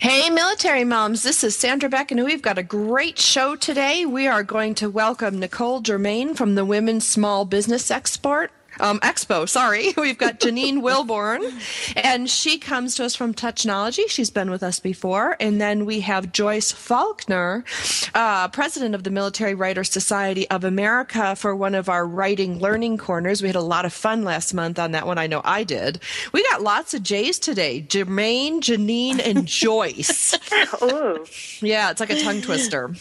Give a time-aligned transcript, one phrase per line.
[0.00, 4.06] Hey, military moms, this is Sandra Beck, and we've got a great show today.
[4.06, 9.48] We are going to welcome Nicole Germain from the Women's Small Business Export um, Expo.
[9.48, 11.42] Sorry, we've got Janine Wilburn,
[11.96, 14.08] and she comes to us from Touchnology.
[14.08, 17.64] She's been with us before, and then we have Joyce Faulkner,
[18.14, 22.98] uh, president of the Military Writers Society of America, for one of our writing learning
[22.98, 23.42] corners.
[23.42, 25.18] We had a lot of fun last month on that one.
[25.18, 26.00] I know I did.
[26.32, 30.36] We got lots of J's today: Germain, Janine, and Joyce.
[30.82, 31.24] Ooh.
[31.60, 32.94] Yeah, it's like a tongue twister.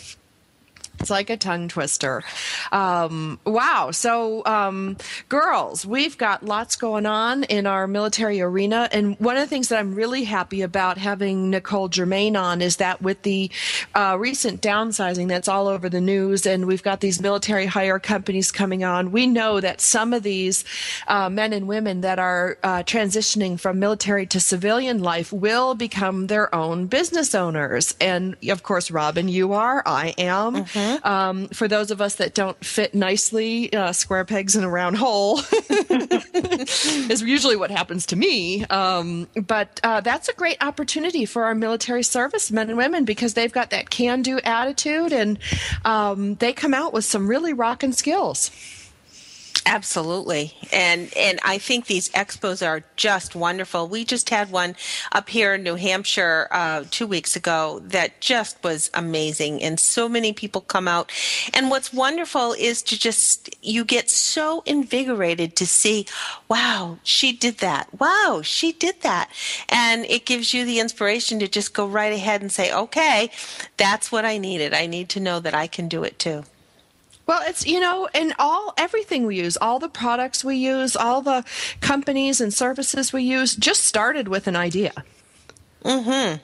[1.00, 2.24] It's like a tongue twister.
[2.72, 3.92] Um, wow.
[3.92, 4.98] So, um,
[5.30, 8.90] girls, we've got lots going on in our military arena.
[8.92, 12.78] And one of the things that I'm really happy about having Nicole Germain on is
[12.78, 13.50] that with the
[13.96, 18.52] uh, recent downsizing that's all over the news, and we've got these military hire companies
[18.52, 20.66] coming on, we know that some of these
[21.08, 26.28] uh, men and women that are uh, transitioning from military to civilian life will become
[26.28, 27.96] their own business owners.
[28.02, 30.56] And of course, Robin, you are, I am.
[30.56, 30.89] Mm-hmm.
[31.04, 34.98] Um, for those of us that don't fit nicely, uh, square pegs in a round
[34.98, 35.40] hole
[35.90, 38.66] is usually what happens to me.
[38.66, 43.34] Um, but uh, that's a great opportunity for our military service men and women because
[43.34, 45.40] they've got that can do attitude and
[45.86, 48.52] um, they come out with some really rocking skills.
[49.66, 50.54] Absolutely.
[50.72, 53.88] And and I think these expos are just wonderful.
[53.88, 54.76] We just had one
[55.12, 59.62] up here in New Hampshire uh, two weeks ago that just was amazing.
[59.62, 61.12] And so many people come out.
[61.54, 66.06] And what's wonderful is to just, you get so invigorated to see,
[66.48, 68.00] wow, she did that.
[68.00, 69.30] Wow, she did that.
[69.68, 73.30] And it gives you the inspiration to just go right ahead and say, okay,
[73.78, 74.74] that's what I needed.
[74.74, 76.44] I need to know that I can do it too.
[77.30, 81.22] Well, it's, you know, in all, everything we use, all the products we use, all
[81.22, 81.46] the
[81.80, 84.94] companies and services we use just started with an idea.
[85.86, 86.38] Mm-hmm.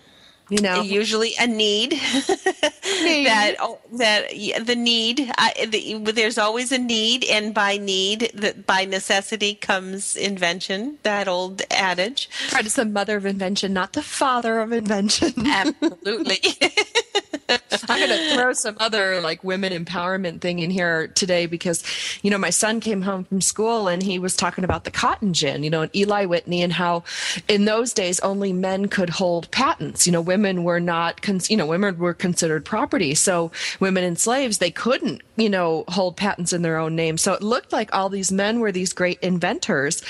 [0.49, 3.25] You know, usually a need, Need.
[3.25, 5.17] that oh, that yeah, the need.
[5.17, 10.99] The, there's always a need, and by need, that by necessity comes invention.
[11.01, 12.29] That old adage.
[12.53, 15.33] Right, it's the mother of invention, not the father of invention.
[15.47, 16.37] Absolutely.
[17.89, 21.83] I'm going to throw some other like women empowerment thing in here today because,
[22.23, 25.33] you know, my son came home from school and he was talking about the cotton
[25.33, 27.03] gin, you know, and Eli Whitney and how
[27.47, 30.05] in those days only men could hold patents.
[30.05, 33.13] You know, women were not, cons- you know, women were considered property.
[33.13, 37.17] So women and slaves, they couldn't, you know, hold patents in their own name.
[37.17, 40.01] So it looked like all these men were these great inventors,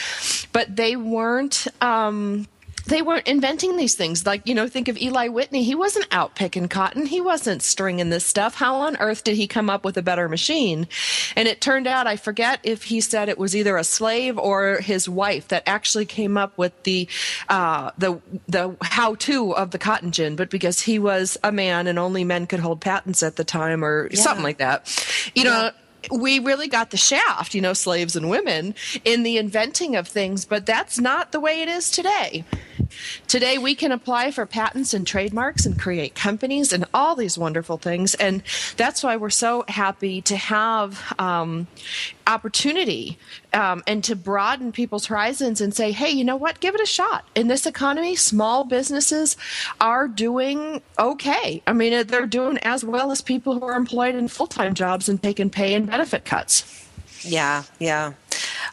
[0.53, 2.47] but they weren't, um,
[2.87, 4.25] they weren't inventing these things.
[4.25, 5.63] Like, you know, think of Eli Whitney.
[5.63, 7.05] He wasn't out picking cotton.
[7.05, 8.55] He wasn't stringing this stuff.
[8.55, 10.87] How on earth did he come up with a better machine?
[11.35, 14.77] And it turned out, I forget if he said it was either a slave or
[14.81, 17.07] his wife that actually came up with the,
[17.49, 21.87] uh, the, the how to of the cotton gin, but because he was a man
[21.87, 24.21] and only men could hold patents at the time or Yeah.
[24.21, 25.31] something like that.
[25.33, 25.71] You know,
[26.11, 30.45] we really got the shaft, you know, slaves and women in the inventing of things,
[30.45, 32.43] but that's not the way it is today.
[33.27, 37.77] Today, we can apply for patents and trademarks and create companies and all these wonderful
[37.77, 38.15] things.
[38.15, 38.43] And
[38.77, 41.67] that's why we're so happy to have um,
[42.27, 43.17] opportunity
[43.53, 46.59] um, and to broaden people's horizons and say, hey, you know what?
[46.59, 47.25] Give it a shot.
[47.35, 49.37] In this economy, small businesses
[49.79, 51.61] are doing okay.
[51.67, 55.09] I mean, they're doing as well as people who are employed in full time jobs
[55.09, 56.85] and taking pay and benefit cuts.
[57.21, 58.13] Yeah, yeah.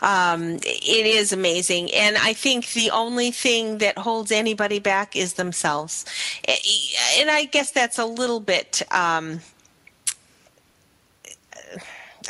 [0.02, 1.92] Um, it is amazing.
[1.94, 6.04] And I think the only thing that holds anybody back is themselves.
[7.18, 8.82] And I guess that's a little bit.
[8.90, 9.40] Um,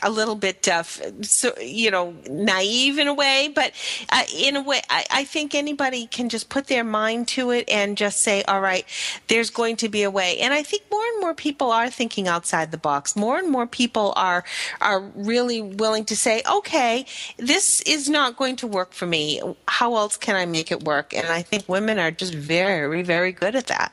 [0.02, 0.82] a little bit uh,
[1.22, 3.72] so you know naive in a way but
[4.10, 7.68] uh, in a way I, I, think anybody can just put their mind to it
[7.68, 8.86] and just say all right
[9.28, 10.38] there's going to be a way.
[10.38, 13.16] And i think more and more people are thinking outside the box.
[13.16, 14.44] More and more people are
[14.80, 17.06] are really willing to say okay
[17.36, 19.40] this is not going to work for me.
[19.68, 21.12] How else can i make it work?
[21.14, 23.92] And i think women are just very very good at that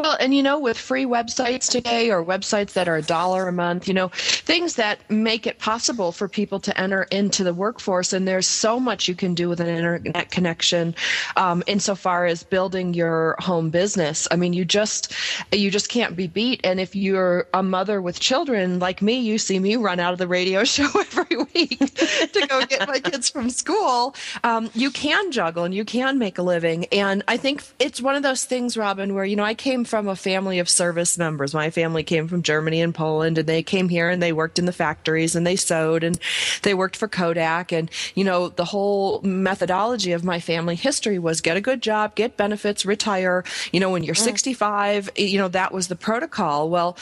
[0.00, 3.52] well, and you know, with free websites today or websites that are a dollar a
[3.52, 8.12] month, you know, things that make it possible for people to enter into the workforce.
[8.12, 10.94] And there's so much you can do with an internet connection,
[11.36, 14.26] um, insofar as building your home business.
[14.30, 15.12] I mean, you just
[15.52, 16.60] you just can't be beat.
[16.64, 20.18] And if you're a mother with children like me, you see me run out of
[20.18, 24.14] the radio show every week to go get my kids from school.
[24.44, 26.86] Um, you can juggle and you can make a living.
[26.86, 30.08] And I think it's one of those things, Robin, where you know I came from
[30.08, 31.52] a family of service members.
[31.52, 34.64] My family came from Germany and Poland, and they came here and they worked in
[34.64, 36.18] the factories and they sewed and
[36.62, 37.72] they worked for Kodak.
[37.72, 42.14] And, you know, the whole methodology of my family history was get a good job,
[42.14, 43.44] get benefits, retire.
[43.72, 44.24] You know, when you're mm.
[44.24, 46.70] 65, you know, that was the protocol.
[46.70, 46.96] Well,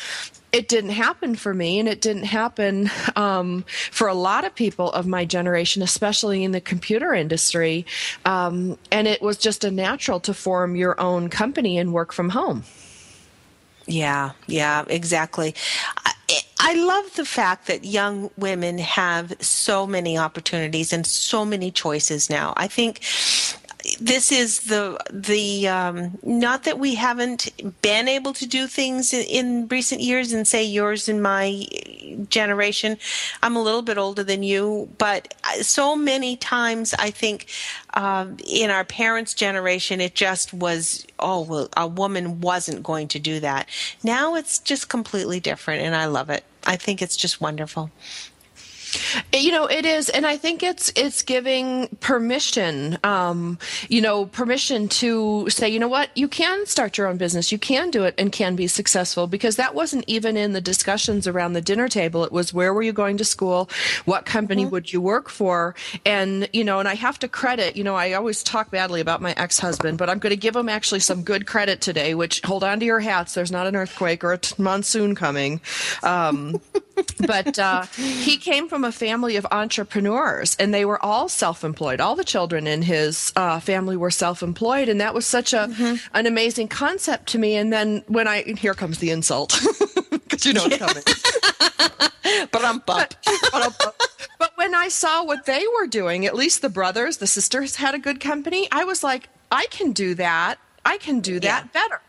[0.50, 4.90] it didn't happen for me and it didn't happen um, for a lot of people
[4.92, 7.84] of my generation especially in the computer industry
[8.24, 12.30] um, and it was just a natural to form your own company and work from
[12.30, 12.64] home
[13.88, 15.54] yeah, yeah, exactly.
[15.96, 16.12] I,
[16.60, 22.28] I love the fact that young women have so many opportunities and so many choices
[22.28, 22.52] now.
[22.56, 23.00] I think
[24.00, 29.24] this is the the um, not that we haven't been able to do things in,
[29.26, 31.66] in, recent years and say yours and my
[32.28, 32.98] generation.
[33.42, 37.46] I'm a little bit older than you but so many times i think
[37.94, 43.18] uh, in our parents generation it just was oh well a woman wasn't going to
[43.18, 43.68] do that.
[44.02, 46.44] Now it's just completely different and i love it.
[46.66, 47.90] I think it's just wonderful
[49.32, 53.58] you know, it is, and I think it's it's giving permission, um,
[53.88, 57.58] you know, permission to say, you know what, you can start your own business, you
[57.58, 59.26] can do it, and can be successful.
[59.26, 62.24] Because that wasn't even in the discussions around the dinner table.
[62.24, 63.70] It was where were you going to school,
[64.04, 64.72] what company mm-hmm.
[64.72, 65.74] would you work for,
[66.04, 69.20] and you know, and I have to credit, you know, I always talk badly about
[69.20, 72.14] my ex husband, but I'm going to give him actually some good credit today.
[72.14, 75.60] Which hold on to your hats, there's not an earthquake or a t- monsoon coming.
[76.02, 76.60] Um,
[77.26, 82.00] but uh, he came from a family of entrepreneurs, and they were all self-employed.
[82.00, 85.96] All the children in his uh, family were self-employed, and that was such a mm-hmm.
[86.14, 87.56] an amazing concept to me.
[87.56, 89.58] And then when I here comes the insult
[90.10, 91.02] because you know it's coming.
[92.52, 93.16] but I'm but,
[94.38, 97.94] but when I saw what they were doing, at least the brothers, the sisters had
[97.94, 98.68] a good company.
[98.70, 100.56] I was like, I can do that.
[100.84, 101.82] I can do that yeah.
[101.82, 102.00] better.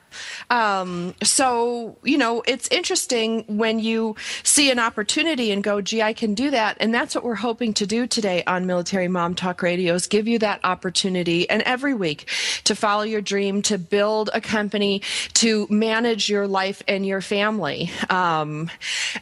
[0.50, 6.14] Um, so, you know, it's interesting when you see an opportunity and go, gee, I
[6.14, 6.78] can do that.
[6.80, 10.28] And that's what we're hoping to do today on Military Mom Talk Radio is give
[10.28, 12.30] you that opportunity and every week
[12.66, 15.02] to follow your dream, to build a company,
[15.36, 17.92] to manage your life and your family.
[18.10, 18.70] Um,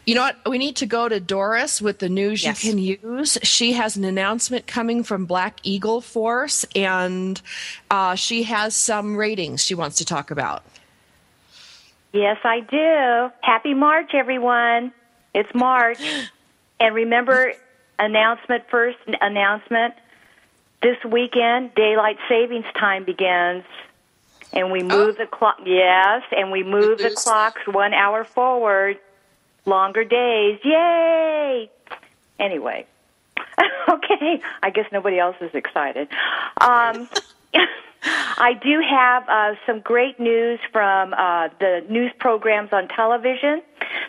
[0.05, 0.37] you know what?
[0.47, 2.63] We need to go to Doris with the news yes.
[2.63, 3.37] you can use.
[3.43, 7.41] She has an announcement coming from Black Eagle Force and
[7.91, 10.63] uh, she has some ratings she wants to talk about.
[12.13, 13.33] Yes, I do.
[13.41, 14.91] Happy March, everyone.
[15.33, 15.99] It's March.
[16.79, 17.53] And remember,
[17.97, 19.95] announcement first announcement.
[20.83, 23.63] This weekend, daylight savings time begins.
[24.53, 25.23] And we move oh.
[25.23, 25.57] the clock.
[25.65, 28.99] Yes, and we move the clocks one hour forward.
[29.65, 30.59] Longer days.
[30.63, 31.71] Yay!
[32.39, 32.85] Anyway.
[33.89, 34.41] okay.
[34.61, 36.07] I guess nobody else is excited.
[36.61, 37.09] Um,
[38.37, 43.61] I do have uh, some great news from uh, the news programs on television.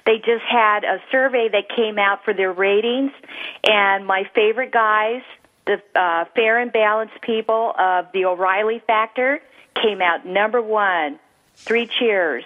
[0.06, 3.12] They just had a survey that came out for their ratings,
[3.64, 5.22] and my favorite guys,
[5.66, 9.40] the uh, fair and balanced people of the O'Reilly Factor,
[9.74, 11.18] came out number one.
[11.56, 12.44] Three cheers.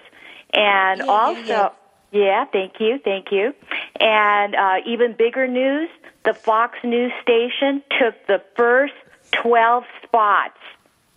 [0.53, 1.69] And yeah, also, yeah,
[2.11, 2.25] yeah.
[2.25, 3.53] yeah, thank you, thank you.
[3.99, 5.89] And uh, even bigger news,
[6.25, 8.93] the Fox News station took the first
[9.41, 10.57] 12 spots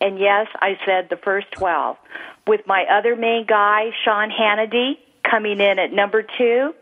[0.01, 1.97] and yes, I said the first 12.
[2.47, 4.99] With my other main guy, Sean Hannity,
[5.29, 6.75] coming in at number two,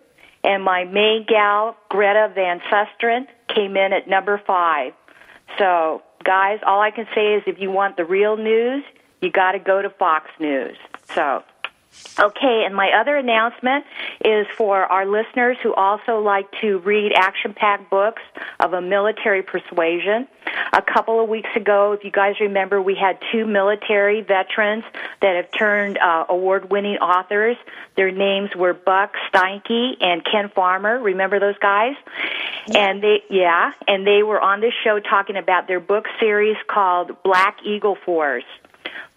[0.42, 4.92] and my main gal, Greta Van Susteren, came in at number five.
[5.58, 8.84] So, guys, all I can say is if you want the real news,
[9.20, 10.76] you got to go to Fox News.
[11.14, 11.42] So,
[12.18, 13.84] Okay, and my other announcement
[14.24, 18.22] is for our listeners who also like to read action packed books
[18.60, 20.28] of a military persuasion.
[20.72, 24.84] A couple of weeks ago, if you guys remember, we had two military veterans
[25.22, 27.56] that have turned uh, award winning authors.
[27.96, 31.00] Their names were Buck Stienke and Ken Farmer.
[31.00, 31.96] Remember those guys?
[32.68, 32.90] Yeah.
[32.90, 37.22] And they, yeah, and they were on this show talking about their book series called
[37.24, 38.44] Black Eagle Force.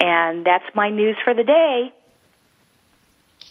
[0.00, 1.92] And that's my news for the day.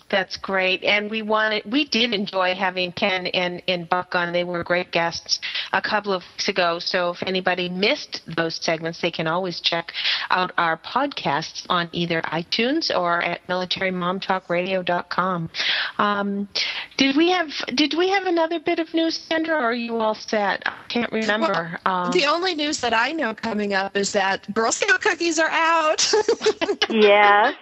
[0.09, 4.31] That's great, and we wanted we did enjoy having Ken and, and Buck on.
[4.31, 5.39] They were great guests
[5.74, 6.80] a couple of weeks ago.
[6.80, 9.92] So if anybody missed those segments, they can always check
[10.30, 15.50] out our podcasts on either iTunes or at militarymomtalkradio.com.
[15.98, 16.48] Um,
[16.98, 20.15] did we have did we have another bit of news, Sandra, or are you all
[20.15, 20.62] set?
[20.65, 21.80] I can't remember.
[21.86, 25.39] Well, um, the only news that I know coming up is that Girl Scout cookies
[25.39, 26.12] are out.
[26.89, 27.56] yes,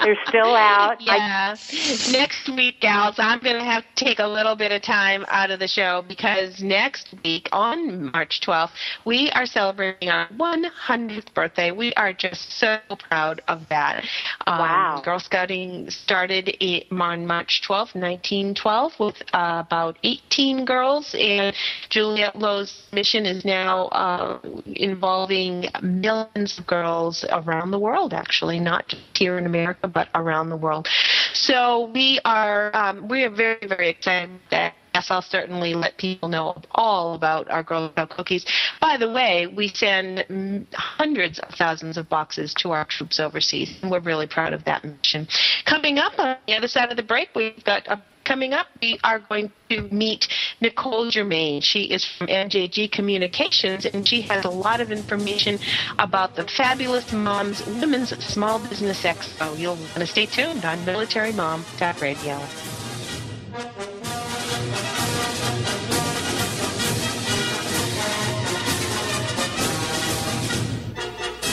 [0.00, 1.00] they're still out.
[1.00, 1.54] Yeah.
[1.58, 5.24] I- next week, gals, I'm going to have to take a little bit of time
[5.28, 8.70] out of the show because next week, on March 12th,
[9.04, 11.70] we are celebrating our 100th birthday.
[11.70, 14.04] We are just so proud of that.
[14.46, 15.02] Um, wow.
[15.04, 16.56] Girl Scouting started
[16.90, 21.54] on March 12th, 1912, with uh, about 18 girls, and
[21.88, 28.88] Juliette Low's mission is now uh, involving millions of girls around the world, actually, not
[28.88, 30.88] just here in America, but around the world.
[31.32, 36.30] So we are um, we are very very excited that yes, I'll certainly let people
[36.30, 38.46] know all about our Girl Scout cookies.
[38.80, 43.90] By the way, we send hundreds of thousands of boxes to our troops overseas, and
[43.90, 45.28] we're really proud of that mission.
[45.66, 48.98] Coming up on the other side of the break, we've got a coming up, we
[49.04, 50.26] are going to meet
[50.60, 51.60] Nicole Germain.
[51.60, 55.60] She is from MJG Communications, and she has a lot of information
[56.00, 59.56] about the Fabulous Moms Women's Small Business Expo.
[59.56, 62.40] You'll want to stay tuned on Military Mom Talk Radio.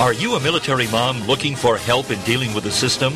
[0.03, 3.13] Are you a military mom looking for help in dealing with the system?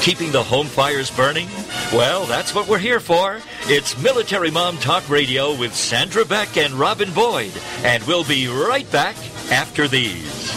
[0.00, 1.46] Keeping the home fires burning?
[1.92, 3.40] Well, that's what we're here for.
[3.66, 7.52] It's Military Mom Talk Radio with Sandra Beck and Robin Boyd.
[7.84, 9.14] And we'll be right back
[9.52, 10.50] after these.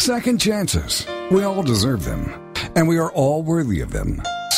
[0.00, 1.04] Second chances.
[1.32, 2.32] We all deserve them.
[2.76, 4.22] And we are all worthy of them.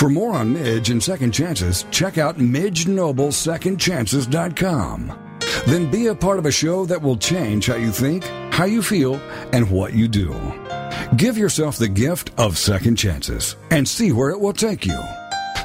[0.00, 5.38] For more on Midge and Second Chances, check out MidgeNobleSecondChances.com.
[5.66, 8.82] Then be a part of a show that will change how you think, how you
[8.82, 9.16] feel,
[9.52, 10.34] and what you do.
[11.18, 14.98] Give yourself the gift of second chances and see where it will take you.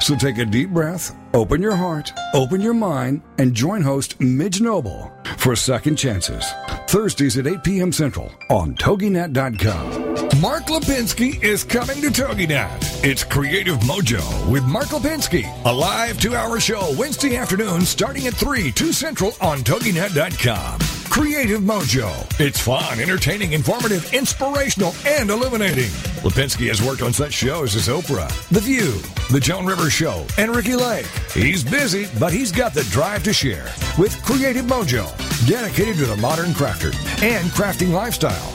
[0.05, 4.61] So take a deep breath, open your heart, open your mind, and join host Midge
[4.61, 6.45] Noble for Second Chances.
[6.87, 7.91] Thursdays at 8 p.m.
[7.91, 10.39] Central on TogiNet.com.
[10.39, 13.03] Mark Lipinski is coming to TogiNet.
[13.03, 18.35] It's Creative Mojo with Mark Lipinski, a live two hour show Wednesday afternoon starting at
[18.35, 20.94] 3, 2 Central on TogiNet.com.
[21.09, 22.09] Creative Mojo.
[22.39, 25.89] It's fun, entertaining, informative, inspirational, and illuminating.
[26.23, 28.99] Lipinski has worked on such shows as Oprah, The View,
[29.31, 31.05] The Joan Rivers Show, and Ricki Lake.
[31.33, 35.05] He's busy, but he's got the drive to share with Creative Mojo,
[35.47, 38.54] dedicated to the modern crafter and crafting lifestyle.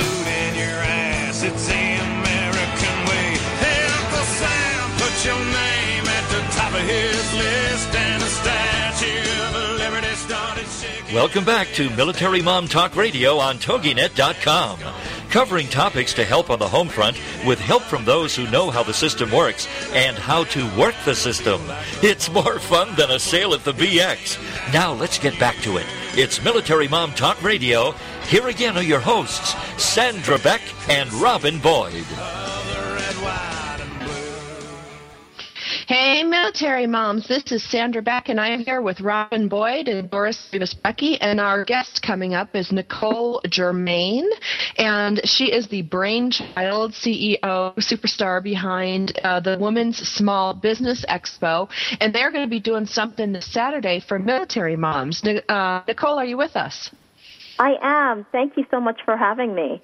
[1.43, 3.35] It's the American way.
[4.23, 7.95] Sam, put your name at the top of his list.
[7.95, 11.15] And the Statue of Liberty started shaking.
[11.15, 14.79] Welcome back to Military Mom Talk Radio on TogiNet.com.
[15.31, 18.83] Covering topics to help on the home front with help from those who know how
[18.83, 21.59] the system works and how to work the system.
[22.03, 24.37] It's more fun than a sale at the BX.
[24.71, 25.87] Now let's get back to it.
[26.13, 27.95] It's Military Mom Talk Radio.
[28.27, 32.05] Here again are your hosts, Sandra Beck and Robin Boyd.
[35.91, 37.27] Hey, military moms.
[37.27, 41.19] This is Sandra Beck, and I am here with Robin Boyd and Doris Davis Becky.
[41.19, 44.29] And our guest coming up is Nicole Germain,
[44.77, 47.41] and she is the brainchild CEO
[47.75, 51.69] superstar behind uh, the Women's Small Business Expo.
[51.99, 55.21] And they're going to be doing something this Saturday for military moms.
[55.49, 56.89] Uh, Nicole, are you with us?
[57.61, 58.25] I am.
[58.31, 59.83] Thank you so much for having me.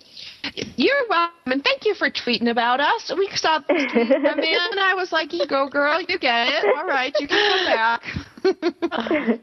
[0.78, 3.14] You're welcome, and thank you for tweeting about us.
[3.16, 6.02] We saw this tweet come in, and I was like, "You go, girl.
[6.02, 6.66] You get it.
[6.76, 8.02] All right, you can come back."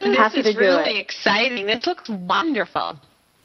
[0.00, 1.00] Happy this to is really it.
[1.00, 1.66] exciting.
[1.66, 2.98] This looks wonderful.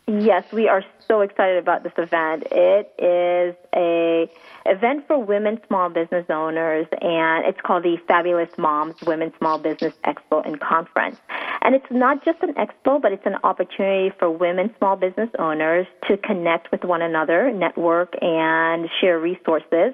[0.07, 2.43] Yes, we are so excited about this event.
[2.51, 4.29] It is a
[4.65, 9.93] event for women small business owners, and it's called the Fabulous Moms Women Small Business
[10.05, 11.17] Expo and Conference.
[11.62, 15.88] And it's not just an expo, but it's an opportunity for women small business owners
[16.07, 19.93] to connect with one another, network, and share resources.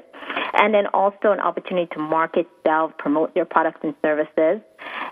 [0.53, 4.61] And then also an opportunity to market, sell, promote their products and services.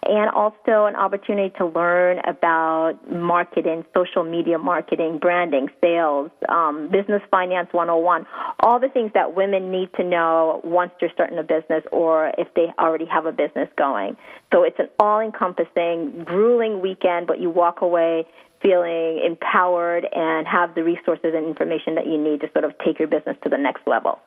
[0.10, 7.22] And also an opportunity to learn about marketing, social media marketing, branding, sales, um, business
[7.30, 8.26] finance 101,
[8.62, 12.52] all the things that women need to know once they're starting a business or if
[12.56, 14.18] they already have a business going.
[14.52, 18.26] So it's an all encompassing, grueling weekend, but you walk away
[18.64, 22.98] feeling empowered and have the resources and information that you need to sort of take
[22.98, 24.20] your business to the next level.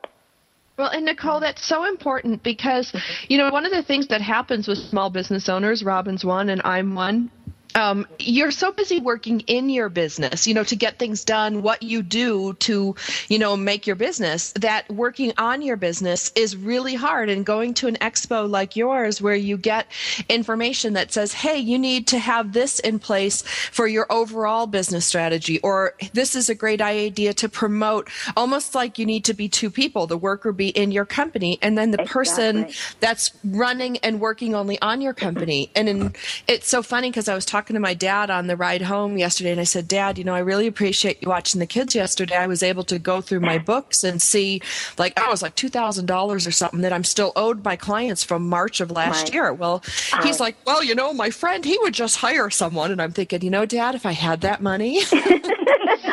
[0.77, 2.91] Well, and Nicole, that's so important because,
[3.27, 6.61] you know, one of the things that happens with small business owners, Robin's one and
[6.65, 7.29] I'm one,
[7.75, 11.81] um, you're so busy working in your business, you know, to get things done, what
[11.83, 12.95] you do to,
[13.29, 17.29] you know, make your business, that working on your business is really hard.
[17.29, 19.87] And going to an expo like yours, where you get
[20.29, 25.05] information that says, hey, you need to have this in place for your overall business
[25.05, 29.49] strategy, or this is a great idea to promote, almost like you need to be
[29.49, 32.67] two people, the worker be in your company, and then the person
[32.99, 35.71] that's running and working only on your company.
[35.75, 36.13] And in,
[36.47, 39.51] it's so funny because I was talking to my dad on the ride home yesterday,
[39.51, 42.35] and I said, Dad, you know, I really appreciate you watching the kids yesterday.
[42.35, 44.61] I was able to go through my books and see,
[44.97, 48.47] like, oh, it was like $2,000 or something that I'm still owed my clients from
[48.49, 49.33] March of last Right.
[49.33, 49.53] year.
[49.53, 50.35] Well, he's uh-huh.
[50.39, 52.91] like, Well, you know, my friend, he would just hire someone.
[52.91, 55.01] And I'm thinking, you know, Dad, if I had that money,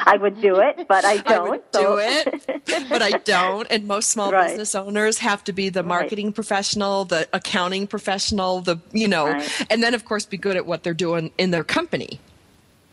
[0.07, 1.51] I would do it, but I I don't.
[1.51, 3.67] would so- do it, but I don't.
[3.71, 4.49] And most small Right.
[4.49, 9.67] business owners have to be the marketing professional, the accounting professional, the you know, Right.
[9.71, 12.21] and then of course be good at what they're doing in their company.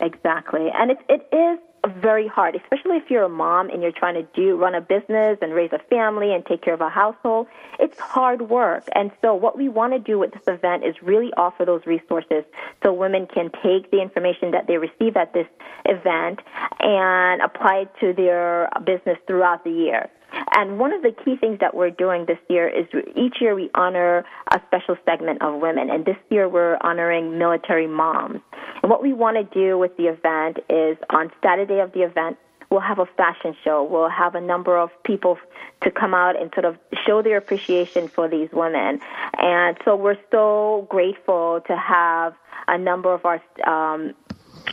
[0.00, 0.68] Exactly.
[0.72, 4.26] And it, it is very hard, especially if you're a mom and you're trying to
[4.34, 7.46] do run a business and raise a family and take care of a household.
[7.78, 8.84] It's hard work.
[8.94, 12.44] And so what we want to do with this event is really offer those resources
[12.82, 15.46] so women can take the information that they receive at this
[15.84, 16.40] event
[16.80, 20.10] and apply it to their business throughout the year.
[20.52, 22.86] And one of the key things that we're doing this year is
[23.16, 25.90] each year we honor a special segment of women.
[25.90, 28.40] And this year we're honoring military moms.
[28.82, 32.38] And what we want to do with the event is on Saturday of the event,
[32.70, 33.82] we'll have a fashion show.
[33.82, 35.38] We'll have a number of people
[35.82, 39.00] to come out and sort of show their appreciation for these women.
[39.38, 42.34] And so we're so grateful to have
[42.66, 44.14] a number of our um,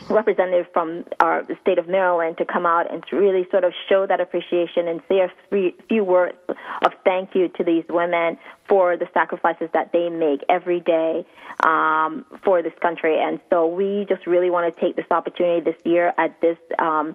[0.08, 3.72] representative from our the state of Maryland to come out and to really sort of
[3.88, 8.38] show that appreciation and say a few, few words of thank you to these women
[8.68, 11.24] for the sacrifices that they make every day
[11.64, 13.16] um, for this country.
[13.20, 17.14] And so we just really want to take this opportunity this year at this um,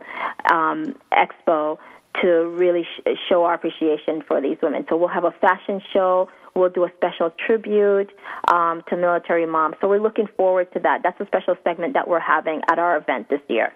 [0.52, 1.78] um, expo
[2.22, 4.86] to really sh- show our appreciation for these women.
[4.90, 6.30] So we'll have a fashion show.
[6.56, 8.12] We'll do a special tribute
[8.52, 9.76] um, to military moms.
[9.82, 11.02] So we're looking forward to that.
[11.04, 13.74] That's a special segment that we're having at our event this year.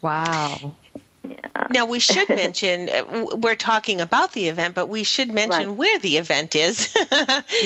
[0.00, 0.76] Wow.
[1.70, 5.76] Now we should mention uh, we're talking about the event, but we should mention Right.
[5.76, 6.94] where the event is.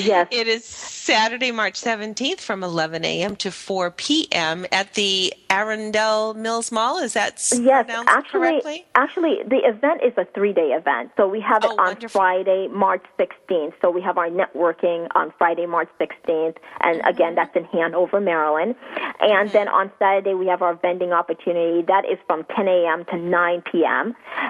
[0.03, 0.27] Yes.
[0.31, 3.35] It is Saturday, March 17th from 11 a.m.
[3.37, 4.65] to 4 p.m.
[4.71, 6.97] at the Arundel Mills Mall.
[6.97, 8.85] Is that Yes, actually, correctly?
[8.95, 11.11] actually, the event is a three-day event.
[11.17, 12.19] So we have it Oh, on wonderful.
[12.19, 13.73] Friday, March 16th.
[13.81, 17.07] So we have our networking on Friday, March 16th, and Mm-hmm.
[17.07, 18.75] again, that's in Hanover, Maryland.
[19.19, 21.81] And then on Saturday, we have our vending opportunity.
[21.87, 23.05] That is from 10 a.m.
[23.11, 24.05] to 9 p.m.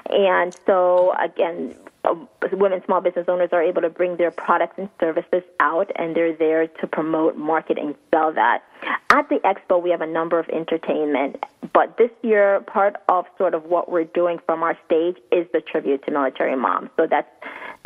[0.09, 0.77] And so
[1.29, 1.57] again.
[2.05, 2.15] uh,
[2.63, 6.35] Women small business owners are able to bring their products and services out, and they're
[6.45, 8.59] there to promote, market, and sell that.
[9.17, 11.31] At the expo, we have a number of entertainment,
[11.77, 15.61] but this year, part of sort of what we're doing from our stage is the
[15.71, 16.89] tribute to military moms.
[16.97, 17.31] So that's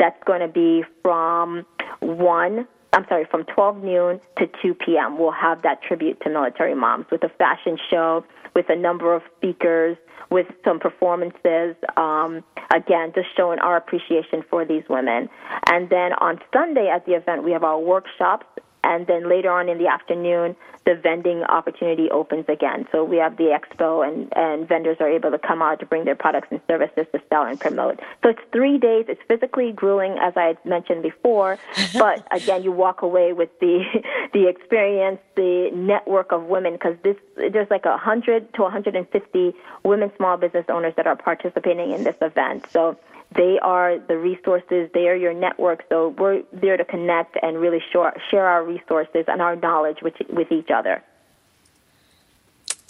[0.01, 1.65] that's going to be from
[2.01, 2.67] one.
[2.93, 5.19] I'm sorry, from 12 noon to 2 p.m.
[5.19, 8.25] We'll have that tribute to military moms with a fashion show,
[8.57, 9.97] with a number of speakers,
[10.31, 11.75] with some performances.
[11.95, 12.43] Um,
[12.73, 15.29] again, just showing our appreciation for these women.
[15.69, 18.47] And then on Sunday at the event, we have our workshops.
[18.87, 22.87] And then later on in the afternoon, the vending opportunity opens again.
[22.93, 26.05] So we have the expo, and, and vendors are able to come out to bring
[26.05, 27.99] their products and services to sell and promote.
[28.23, 29.03] So it's three days.
[29.09, 31.59] It's physically grueling, as I had mentioned before,
[31.93, 33.83] but again, you walk away with the
[34.33, 40.09] the experience, the network of women, because this there's like a hundred to 150 women
[40.15, 42.65] small business owners that are participating in this event.
[42.71, 42.97] So
[43.35, 47.81] they are the resources, they are your network, so we're there to connect and really
[47.91, 51.03] share, share our resources and our knowledge with, with each other.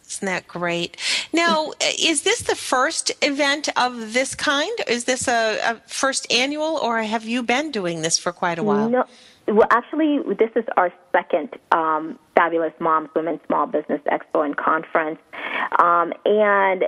[0.08, 0.98] Isn't that great?
[1.34, 4.72] Now, is this the first event of this kind?
[4.88, 8.64] Is this a, a first annual, or have you been doing this for quite a
[8.64, 8.90] while?
[8.90, 9.06] No,
[9.48, 15.20] well, actually, this is our second um, Fabulous Moms Women Small Business Expo and Conference.
[15.80, 16.86] Um, and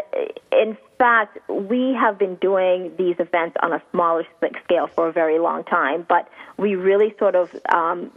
[0.51, 4.27] in fact, we have been doing these events on a smaller
[4.63, 8.11] scale for a very long time, but we really sort of um,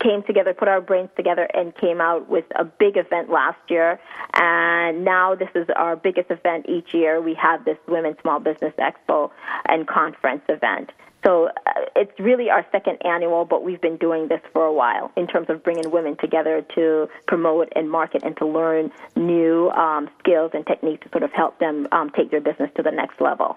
[0.00, 3.98] came together, put our brains together, and came out with a big event last year.
[4.34, 7.20] And now this is our biggest event each year.
[7.20, 9.30] We have this Women Small Business Expo
[9.66, 10.92] and Conference event.
[11.24, 15.12] So uh, it's really our second annual, but we've been doing this for a while
[15.16, 20.10] in terms of bringing women together to promote and market and to learn new um,
[20.18, 23.20] skills and techniques to sort of help them um, take their business to the next
[23.20, 23.56] level.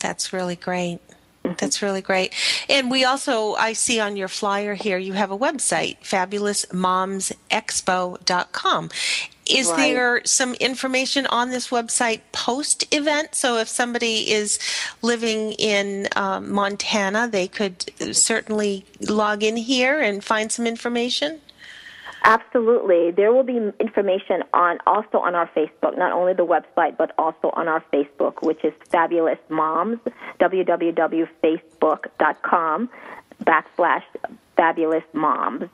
[0.00, 1.00] That's really great.
[1.58, 2.32] That's really great.
[2.68, 8.90] And we also, I see on your flyer here, you have a website, fabulousmomsexpo.com.
[9.48, 9.76] Is Right.
[9.76, 13.36] there some information on this website post event?
[13.36, 14.58] So if somebody is
[15.02, 21.40] living in um, Montana, they could certainly log in here and find some information?
[22.26, 23.10] Absolutely.
[23.12, 27.50] There will be information on also on our Facebook, not only the website, but also
[27.52, 30.00] on our Facebook, which is Fabulous Moms,
[30.40, 32.90] www.facebook.com
[33.44, 34.02] backslash
[34.56, 35.68] Fabulous Moms.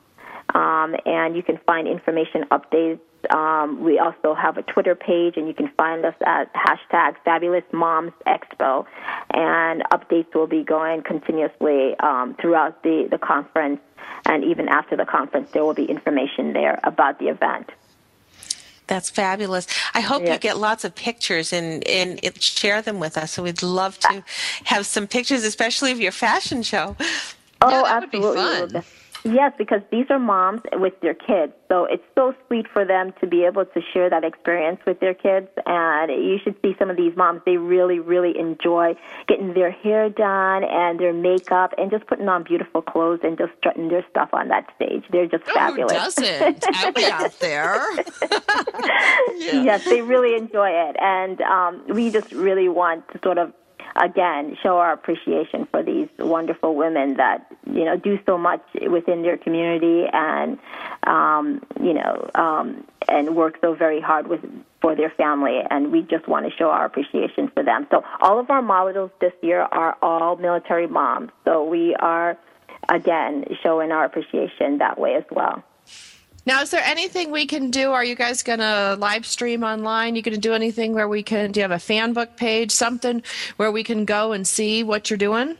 [0.53, 2.99] Um, and you can find information updates.
[3.29, 7.63] Um, we also have a Twitter page, and you can find us at hashtag Fabulous
[7.71, 8.85] Moms Expo.
[9.33, 13.79] And updates will be going continuously um, throughout the, the conference,
[14.25, 17.71] and even after the conference, there will be information there about the event.
[18.87, 19.65] That's fabulous.
[19.93, 23.31] I hope you get lots of pictures and, and share them with us.
[23.31, 24.23] So we'd love to
[24.65, 26.97] have some pictures, especially of your fashion show.
[27.61, 28.83] Oh, Yeah, that would be fun.
[29.25, 33.27] Yes, because these are moms with their kids, so it's so sweet for them to
[33.27, 35.47] be able to share that experience with their kids.
[35.65, 38.95] And you should see some of these moms; they really, really enjoy
[39.27, 43.53] getting their hair done and their makeup, and just putting on beautiful clothes and just
[43.59, 45.05] strutting their stuff on that stage.
[45.09, 46.15] They're just Oh, fabulous.
[46.17, 46.65] Who doesn't?
[46.73, 47.81] I'll out there.
[49.37, 53.53] Yes, they really enjoy it, and um, we just really want to sort of
[53.95, 59.21] again show our appreciation for these wonderful women that you know do so much within
[59.21, 60.57] their community and
[61.03, 64.41] um, you know um, and work so very hard with
[64.83, 65.61] for their family.
[65.69, 67.87] And we just want to show our appreciation for them.
[67.89, 71.31] So all of our models this year are all military moms.
[71.45, 72.37] So we are
[72.89, 75.63] again showing our appreciation that way as well
[76.45, 77.91] Now, is there anything we can do?
[77.93, 80.15] Are you guys going to live stream online?
[80.15, 81.51] You going to do anything where we can?
[81.53, 83.23] Do you have a fan book page, something
[83.55, 85.55] where we can go and see what you're doing?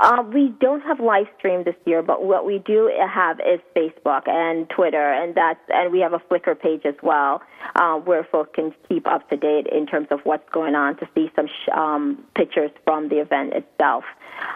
[0.00, 4.28] Uh, we don't have live stream this year, but what we do have is Facebook
[4.28, 7.42] and Twitter, and that's and we have a Flickr page as well,
[7.74, 11.08] uh, where folks can keep up to date in terms of what's going on to
[11.16, 14.04] see some sh- um, pictures from the event itself.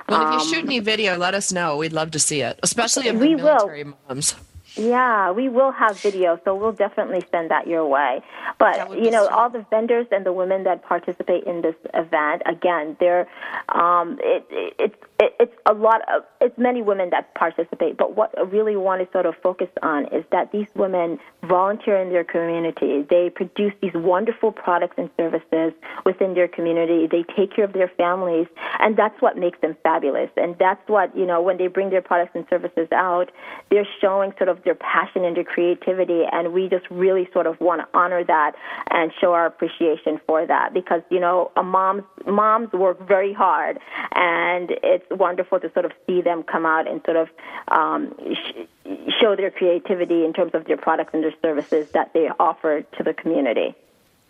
[0.09, 1.77] Well, if Um, you shoot any video, let us know.
[1.79, 3.43] We'd love to see it, especially of the we will.
[3.43, 4.37] military moms.
[4.77, 8.23] Yeah, we will have video, so we'll definitely send that your way.
[8.59, 12.97] But you know, all the vendors and the women that participate in this event, again,
[12.99, 13.29] they're
[13.69, 17.99] um, it, it, it, it, it's a lot of it's many women that participate.
[17.99, 21.99] But what I really want to sort of focus on is that these women volunteer
[21.99, 23.03] in their community.
[23.09, 25.75] They produce these wonderful products and services
[26.07, 27.07] within their community.
[27.07, 28.47] They take care of their families,
[28.81, 30.31] and that's what makes them fabulous.
[30.39, 33.31] And that's what you know when they bring their products and services out,
[33.71, 37.61] they're showing sort of their passion and their creativity, and we just really sort of
[37.61, 38.53] want to honor that
[38.91, 43.79] and show our appreciation for that because you know moms moms work very hard,
[44.15, 47.29] and it's wonderful to sort of see them come out and sort of
[47.69, 52.29] um, sh- show their creativity in terms of their products and their services that they
[52.39, 53.75] offer to the community.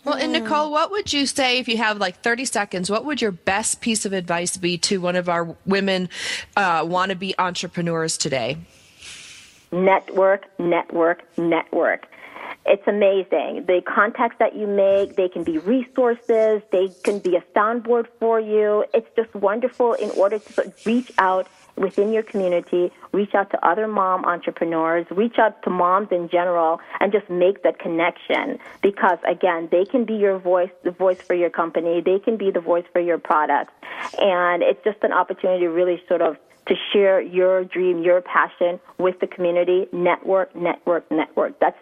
[0.05, 2.91] Well, and Nicole, what would you say if you have like 30 seconds?
[2.91, 6.09] What would your best piece of advice be to one of our women
[6.57, 8.57] uh, wannabe entrepreneurs today?
[9.73, 12.07] Network, network, network.
[12.65, 13.65] It's amazing.
[13.67, 18.39] The contacts that you make, they can be resources, they can be a soundboard for
[18.39, 18.85] you.
[18.95, 23.89] It's just wonderful in order to reach out within your community, reach out to other
[23.89, 28.59] mom entrepreneurs, reach out to moms in general, and just make that connection.
[28.83, 32.51] Because again, they can be your voice, the voice for your company, they can be
[32.51, 33.73] the voice for your products.
[34.21, 36.37] And it's just an opportunity to really sort of
[36.69, 39.87] to share your dream, your passion with the community.
[39.93, 41.59] Network, network, network.
[41.61, 41.77] That's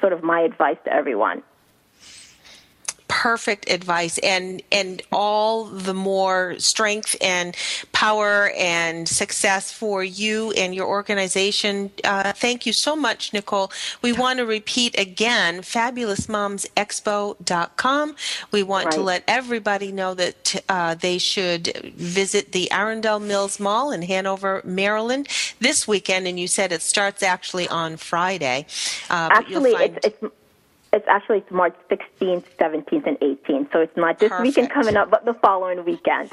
[0.00, 1.42] sort of my advice to everyone.
[3.26, 7.56] Perfect advice and and all the more strength and
[7.90, 11.90] power and success for you and your organization.
[12.04, 13.72] Uh, thank you so much nicole.
[14.00, 18.16] We want to repeat again fabulousmomsexpo.com
[18.52, 23.90] we want to let everybody know that uh, they should visit the arundel mills mall
[23.90, 25.26] in hanover maryland
[25.58, 28.66] this weekend and you said it starts actually on friday.
[29.10, 30.32] Uh, Actually, find- it's, it's
[30.96, 33.72] it's actually it's March 16th, 17th, and 18th.
[33.72, 36.30] So it's not this weekend coming up, but the following weekend.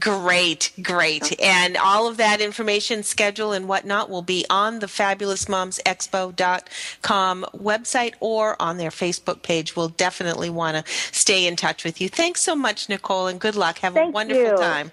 [0.00, 1.40] Great, great.
[1.40, 8.60] And all of that information, schedule, and whatnot will be on the fabulousmomsexpo.com website or
[8.60, 9.76] on their Facebook page.
[9.76, 12.08] We'll definitely want to stay in touch with you.
[12.08, 13.78] Thanks so much, Nicole, and good luck.
[13.78, 14.56] Have a wonderful you.
[14.56, 14.90] time.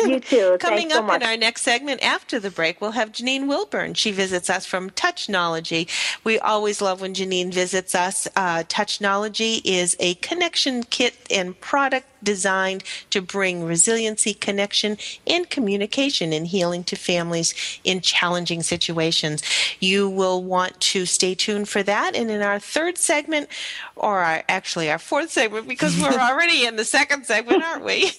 [0.00, 0.56] You too.
[0.60, 1.20] Coming Thanks so up much.
[1.20, 3.92] in our next segment after the break, we'll have Janine Wilburn.
[3.92, 5.88] She visits us from Touchnology.
[6.24, 8.26] We always love when Janine visits us.
[8.34, 16.32] Uh, Touchnology is a connection kit and product designed to bring resiliency, connection, and communication
[16.32, 17.54] and healing to families
[17.84, 19.42] in challenging situations.
[19.80, 22.14] You will want to stay tuned for that.
[22.14, 23.48] And in our third segment,
[23.96, 28.10] or our, actually our fourth segment, because we're already in the second segment, aren't we?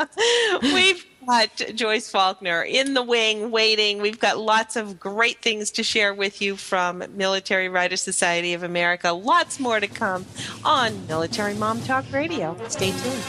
[0.62, 4.00] We've got Joyce Faulkner in the wing waiting.
[4.00, 8.62] We've got lots of great things to share with you from Military Writers Society of
[8.62, 9.12] America.
[9.12, 10.24] Lots more to come
[10.64, 12.56] on Military Mom Talk Radio.
[12.68, 13.22] Stay tuned.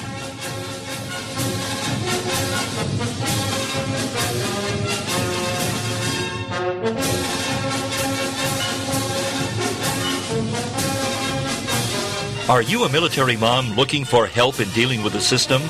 [12.49, 15.61] Are you a military mom looking for help in dealing with the system?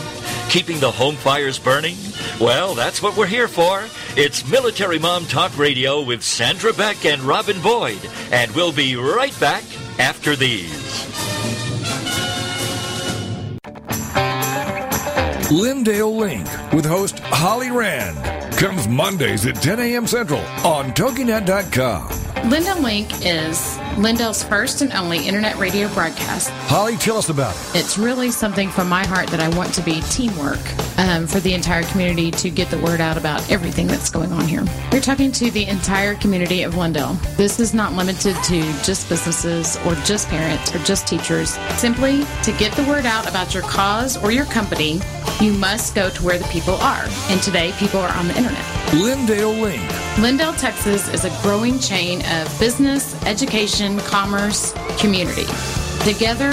[0.50, 1.98] Keeping the home fires burning?
[2.40, 3.84] Well, that's what we're here for.
[4.16, 8.00] It's Military Mom Talk Radio with Sandra Beck and Robin Boyd.
[8.32, 9.64] And we'll be right back
[10.00, 10.72] after these.
[15.50, 18.18] Lindale Link with host Holly Rand
[18.58, 20.08] comes Mondays at 10 a.m.
[20.08, 22.08] Central on TogiNet.com.
[22.50, 26.52] Lindale Link is Lindale's first and only internet radio broadcast.
[26.70, 27.80] Holly, tell us about it.
[27.80, 30.60] It's really something from my heart that I want to be teamwork
[31.00, 34.48] um, for the entire community to get the word out about everything that's going on
[34.48, 34.64] here.
[34.92, 37.20] We're talking to the entire community of Lindale.
[37.38, 41.58] This is not limited to just businesses or just parents or just teachers.
[41.78, 45.02] Simply to get the word out about your cause or your company,
[45.42, 47.06] you must go to where the people are.
[47.30, 48.64] And today, people are on the internet.
[48.92, 49.82] Lindale Link.
[50.16, 55.46] Lindale, Texas is a growing chain of business, education, commerce, community.
[56.04, 56.52] Together,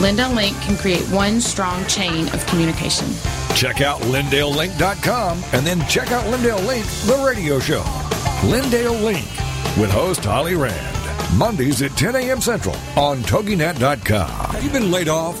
[0.00, 3.08] Lindale Link can create one strong chain of communication.
[3.54, 7.82] Check out LindaleLink.com and then check out Lindale Link, the radio show.
[8.42, 9.26] Lindale Link
[9.78, 10.96] with host Holly Rand.
[11.36, 12.40] Mondays at 10 a.m.
[12.40, 14.28] Central on TogiNet.com.
[14.28, 15.40] Have you been laid off,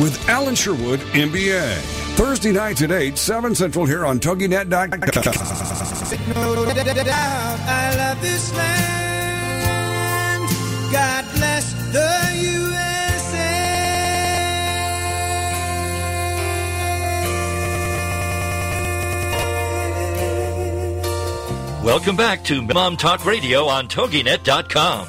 [0.00, 1.76] with Alan Sherwood, MBA.
[2.16, 5.00] Thursday nights at 8, 7 Central here on TogiNet.com.
[6.34, 9.32] No doubt I love this land.
[10.92, 12.82] God bless the USA.
[21.82, 25.08] Welcome back to Mom Talk Radio on TogiNet.com,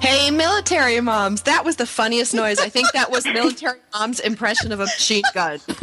[0.00, 1.42] Hey, military moms.
[1.42, 2.58] That was the funniest noise.
[2.58, 5.60] I think that was military mom's impression of a machine gun.
[5.68, 5.80] All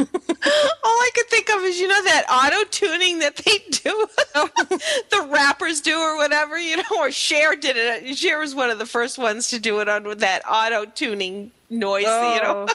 [0.84, 5.80] I could think of is, you know, that auto tuning that they do, the rappers
[5.80, 8.16] do or whatever, you know, or Cher did it.
[8.16, 11.50] Cher was one of the first ones to do it on with that auto tuning
[11.68, 12.66] noise, you know.
[12.68, 12.74] Oh.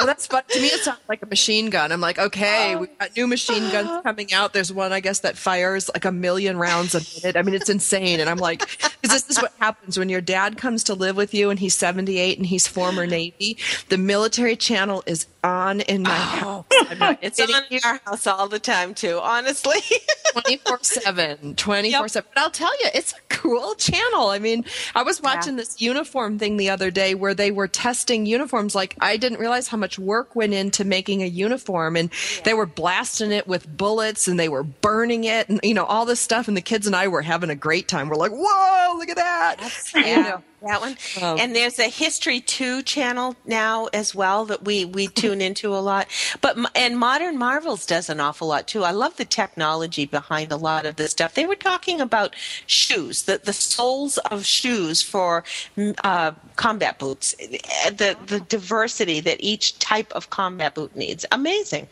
[0.00, 0.04] Oh.
[0.04, 0.44] Well, that's fun.
[0.48, 1.90] To me, it sounds like a machine gun.
[1.90, 2.78] I'm like, okay, oh.
[2.78, 4.52] we've got new machine guns coming out.
[4.52, 7.36] There's one, I guess, that fires like a million rounds a minute.
[7.36, 8.20] I mean, it's insane.
[8.20, 8.60] And I'm like,
[9.02, 11.74] because this is what happens when your dad comes to live with you and he's
[11.74, 13.58] 78 and he's former Navy.
[13.88, 16.14] The military channel is on in my oh.
[16.14, 16.64] house.
[17.20, 19.80] It's on in our house all the time, too, honestly.
[20.32, 25.02] 24 7 24 7 but i'll tell you it's a cool channel i mean i
[25.02, 29.16] was watching this uniform thing the other day where they were testing uniforms like i
[29.16, 32.10] didn't realize how much work went into making a uniform and
[32.42, 36.04] they were blasting it with bullets and they were burning it and you know all
[36.04, 38.08] this stuff and the kids and i were having a great time.
[38.08, 39.72] We're like whoa look at that!
[39.94, 40.42] Yeah, know.
[40.62, 40.96] That one.
[41.22, 45.74] Um, and there's a History Two channel now as well that we we tune into
[45.74, 46.06] a lot.
[46.40, 48.84] But and Modern Marvels does an awful lot too.
[48.84, 51.34] I love the technology behind a lot of this stuff.
[51.34, 52.34] They were talking about
[52.66, 55.44] shoes, the the soles of shoes for
[56.04, 61.24] uh, combat boots, eh, the the diversity that each type of combat boot needs.
[61.32, 61.88] Amazing.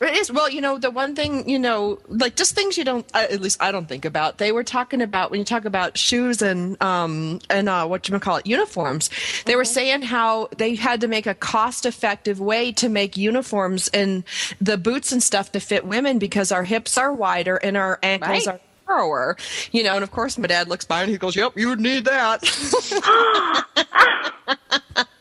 [0.00, 0.32] It is.
[0.32, 3.40] Well, you know, the one thing, you know, like just things you don't, uh, at
[3.40, 4.38] least I don't think about.
[4.38, 8.18] They were talking about, when you talk about shoes and, um, and, uh, what you
[8.20, 9.10] call it, uniforms,
[9.44, 13.88] they were saying how they had to make a cost effective way to make uniforms
[13.88, 14.24] and
[14.60, 18.46] the boots and stuff to fit women because our hips are wider and our ankles
[18.46, 18.48] Right.
[18.48, 19.36] are narrower,
[19.72, 21.80] you know, and of course my dad looks by and he goes, yep, you would
[21.80, 22.42] need that.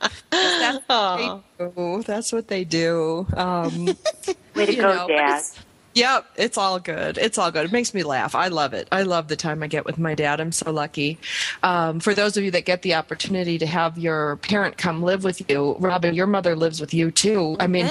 [0.31, 2.03] That's what they do.
[2.03, 3.27] That's what they do.
[3.35, 3.85] Um,
[4.55, 5.37] Way to go, know, Dad.
[5.39, 5.59] it's-
[5.95, 7.17] Yep, it's all good.
[7.17, 7.65] It's all good.
[7.65, 8.35] It makes me laugh.
[8.35, 8.89] I love it.
[8.91, 10.41] I love the time I get with my dad.
[10.41, 11.17] I'm so lucky.
[11.63, 15.23] Um, for those of you that get the opportunity to have your parent come live
[15.23, 17.55] with you, Robin, your mother lives with you too.
[17.61, 17.89] I mean,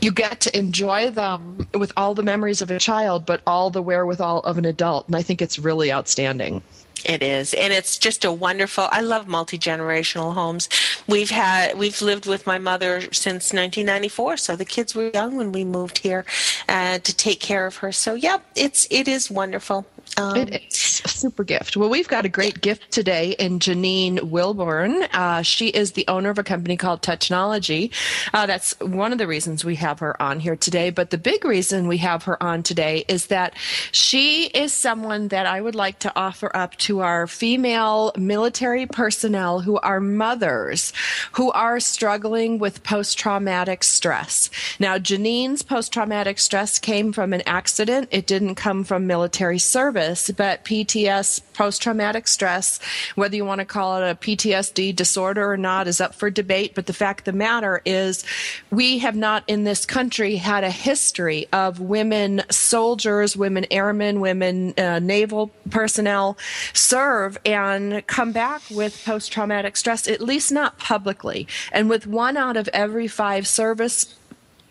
[0.00, 3.82] you get to enjoy them with all the memories of a child, but all the
[3.82, 5.08] wherewithal of an adult.
[5.08, 6.62] And I think it's really outstanding.
[7.04, 8.88] It is, and it's just a wonderful.
[8.90, 10.68] I love multi generational homes.
[11.06, 15.52] We've had we've lived with my mother since 1994, so the kids were young when
[15.52, 16.24] we moved here
[16.68, 17.92] uh, to take care of her.
[17.92, 19.86] So, yep, it's it is wonderful.
[20.16, 21.76] Um, It is a super gift.
[21.76, 25.04] Well, we've got a great gift today in Janine Wilburn.
[25.12, 27.90] Uh, she is the owner of a company called Touchnology.
[28.34, 30.90] Uh, that's one of the reasons we have her on here today.
[30.90, 33.54] But the big reason we have her on today is that
[33.92, 39.60] she is someone that I would like to offer up to our female military personnel
[39.60, 40.92] who are mothers
[41.32, 44.50] who are struggling with post traumatic stress.
[44.78, 48.08] Now, Janine's post traumatic stress came from an accident.
[48.10, 49.99] It didn't come from military service,
[50.36, 52.80] but PTS, post traumatic stress,
[53.14, 56.74] whether you want to call it a PTSD disorder or not, is up for debate.
[56.74, 58.24] But the fact of the matter is,
[58.70, 64.74] we have not in this country had a history of women soldiers, women airmen, women
[64.78, 66.36] uh, naval personnel
[66.72, 71.46] serve and come back with post traumatic stress, at least not publicly.
[71.72, 74.16] And with one out of every five service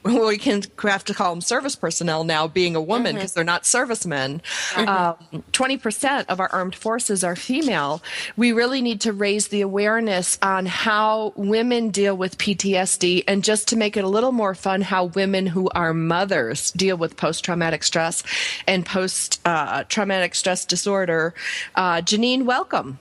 [0.04, 3.66] we can have to call them service personnel now being a woman because they're not
[3.66, 4.42] servicemen.
[4.76, 5.16] Um,
[5.52, 8.02] 20% of our armed forces are female.
[8.38, 13.68] We really need to raise the awareness on how women deal with ptsd and just
[13.70, 17.84] to make it a little more fun how women who are mothers deal with post-traumatic
[17.84, 18.24] stress
[18.68, 21.34] and post-traumatic stress disorder.
[21.76, 23.00] Uh, janine welcome.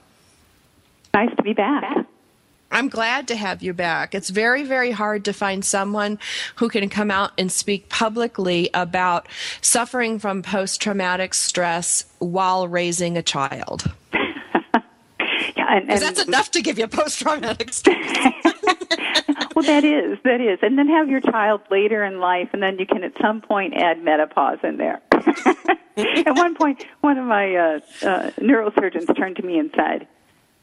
[1.13, 2.05] Nice to be back.
[2.71, 4.13] I'm glad to have you back.
[4.13, 6.19] It's very, very hard to find someone
[6.57, 9.27] who can come out and speak publicly about
[9.61, 13.91] suffering from post traumatic stress while raising a child.
[15.55, 17.97] Yeah, and, and that's enough to give you post traumatic stress.
[19.55, 22.77] well, that is that is, and then have your child later in life, and then
[22.77, 25.01] you can at some point add menopause in there.
[25.97, 30.07] at one point, one of my uh, uh, neurosurgeons turned to me and said,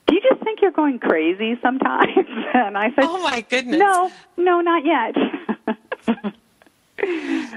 [0.06, 2.12] "Do you just think you're going crazy sometimes?"
[2.54, 3.78] and I said, Oh my goodness.
[3.78, 5.14] "No, no, not yet."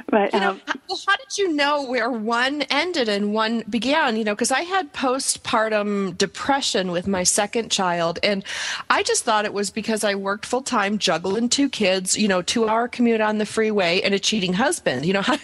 [0.09, 4.17] but You know, um, well, how did you know where one ended and one began?
[4.17, 8.43] You know, because I had postpartum depression with my second child, and
[8.89, 12.41] I just thought it was because I worked full time, juggling two kids, you know,
[12.41, 15.05] two hour commute on the freeway, and a cheating husband.
[15.05, 15.37] You know, how,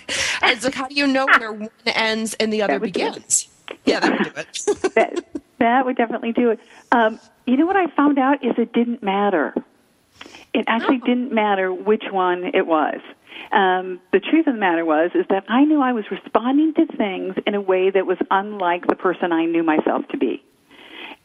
[0.43, 3.05] it's like, how do you know where one ends and the other That would do
[3.07, 3.13] it.
[3.13, 3.47] begins?
[3.85, 4.93] Yeah, that would do it.
[4.95, 5.25] that
[5.59, 6.59] that would definitely do it.
[6.95, 9.53] Um, you know what I found out is it didn't matter.
[10.53, 13.01] It actually didn't matter which one it was.
[13.51, 16.85] Um, the truth of the matter was is that I knew I was responding to
[16.85, 20.41] things in a way that was unlike the person I knew myself to be.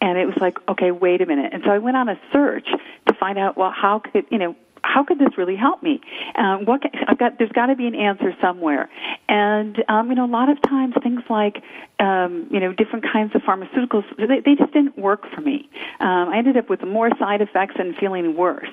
[0.01, 1.53] And it was like, okay, wait a minute.
[1.53, 2.67] And so I went on a search
[3.07, 4.57] to find out, well, how could you know?
[4.83, 6.01] How could this really help me?
[6.37, 8.89] Um, what can, I've got, there's got to be an answer somewhere,
[9.29, 11.63] and um, you know, a lot of times things like
[11.99, 15.69] um, you know different kinds of pharmaceuticals they, they just didn't work for me.
[16.01, 18.71] Um, I ended up with more side effects and feeling worse,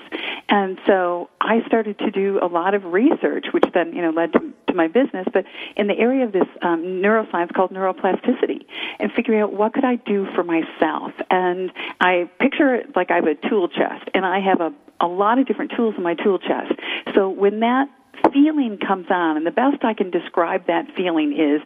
[0.50, 4.34] and so I started to do a lot of research, which then you know led
[4.34, 8.66] to, to my business, but in the area of this um, neuroscience called neuroplasticity,
[9.00, 11.12] and figuring out what could I do for myself.
[11.30, 15.08] And I picture it like I have a tool chest, and I have a a
[15.08, 16.74] lot of different tools in my tool chest.
[17.14, 17.88] So when that
[18.34, 21.62] feeling comes on, and the best I can describe that feeling is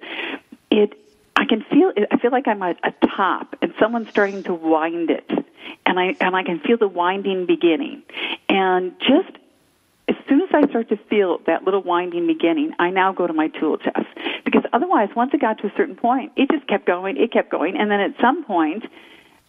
[0.69, 0.97] it.
[1.33, 1.91] I can feel.
[2.11, 5.29] I feel like I'm at a top, and someone's starting to wind it,
[5.85, 8.03] and I and I can feel the winding beginning,
[8.49, 9.37] and just
[10.53, 14.07] I start to feel that little winding beginning, I now go to my tool chest.
[14.45, 17.49] Because otherwise, once it got to a certain point, it just kept going, it kept
[17.49, 18.83] going, and then at some point,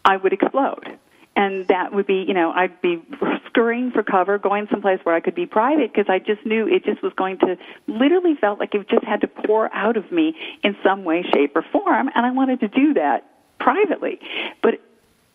[0.05, 0.98] I would explode.
[1.34, 3.03] And that would be, you know, I'd be
[3.46, 6.84] scurrying for cover, going someplace where I could be private because I just knew it
[6.84, 10.36] just was going to literally felt like it just had to pour out of me
[10.62, 12.11] in some way, shape, or form.
[12.14, 13.26] And I wanted to do that
[13.59, 14.20] privately.
[14.62, 14.80] But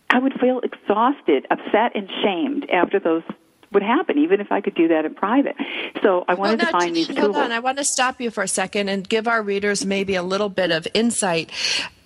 [0.09, 3.23] I would feel exhausted, upset, and shamed after those
[3.73, 5.55] would happen, even if I could do that in private.
[6.01, 7.35] So I wanted Well, to find these Hold tools.
[7.37, 10.23] on, I want to stop you for a second and give our readers maybe a
[10.23, 11.51] little bit of insight.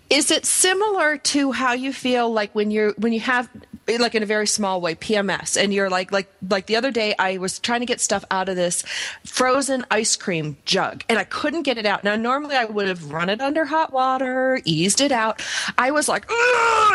[0.09, 3.49] Is it similar to how you feel like when you're when you have
[3.91, 6.91] Eh, like in a very small way PMS and you're like like like the other
[6.91, 8.83] day I was trying to get stuff out of this
[9.25, 12.03] frozen ice cream jug and I couldn't get it out.
[12.03, 15.41] Now normally I would have run it under hot water, eased it out.
[15.77, 16.29] I was like,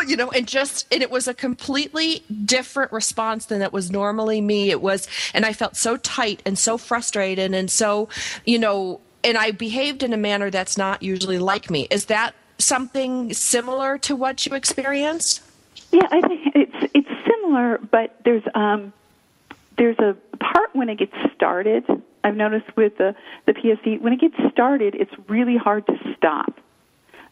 [0.07, 4.41] you know, and just and it was a completely different response than that was normally
[4.41, 4.71] me.
[4.71, 8.09] It was and I felt so tight and so frustrated and so,
[8.45, 11.87] you know, and I behaved in a manner that's not usually like me.
[11.91, 15.41] Is that something similar to what you experienced?
[15.91, 18.91] Yeah, I think it's it's similar, but there's um,
[19.77, 21.85] there's a part when it gets started.
[22.23, 23.15] I've noticed with the
[23.45, 26.59] the PSC when it gets started, it's really hard to stop,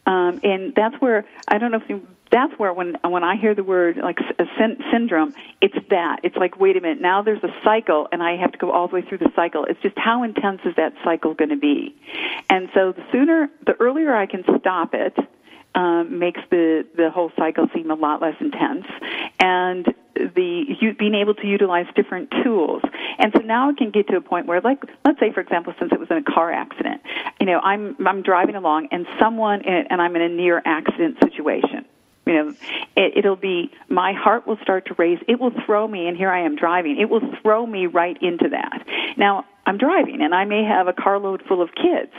[0.05, 3.53] um, and that's where I don't know if you, that's where when when I hear
[3.55, 7.43] the word like a syn- syndrome, it's that it's like wait a minute now there's
[7.43, 9.65] a cycle and I have to go all the way through the cycle.
[9.65, 11.93] It's just how intense is that cycle going to be,
[12.49, 15.17] and so the sooner the earlier I can stop it
[15.75, 18.85] um, makes the the whole cycle seem a lot less intense,
[19.39, 22.81] and the you, being able to utilize different tools.
[23.17, 25.73] And so now it can get to a point where, like, let's say, for example,
[25.77, 27.01] since it was in a car accident,
[27.39, 31.85] you know, I'm I'm driving along and someone and I'm in a near accident situation.
[32.25, 32.55] You know,
[32.95, 35.19] it, it'll be my heart will start to race.
[35.27, 36.99] It will throw me, and here I am driving.
[36.99, 38.87] It will throw me right into that.
[39.17, 42.11] Now I'm driving, and I may have a carload full of kids.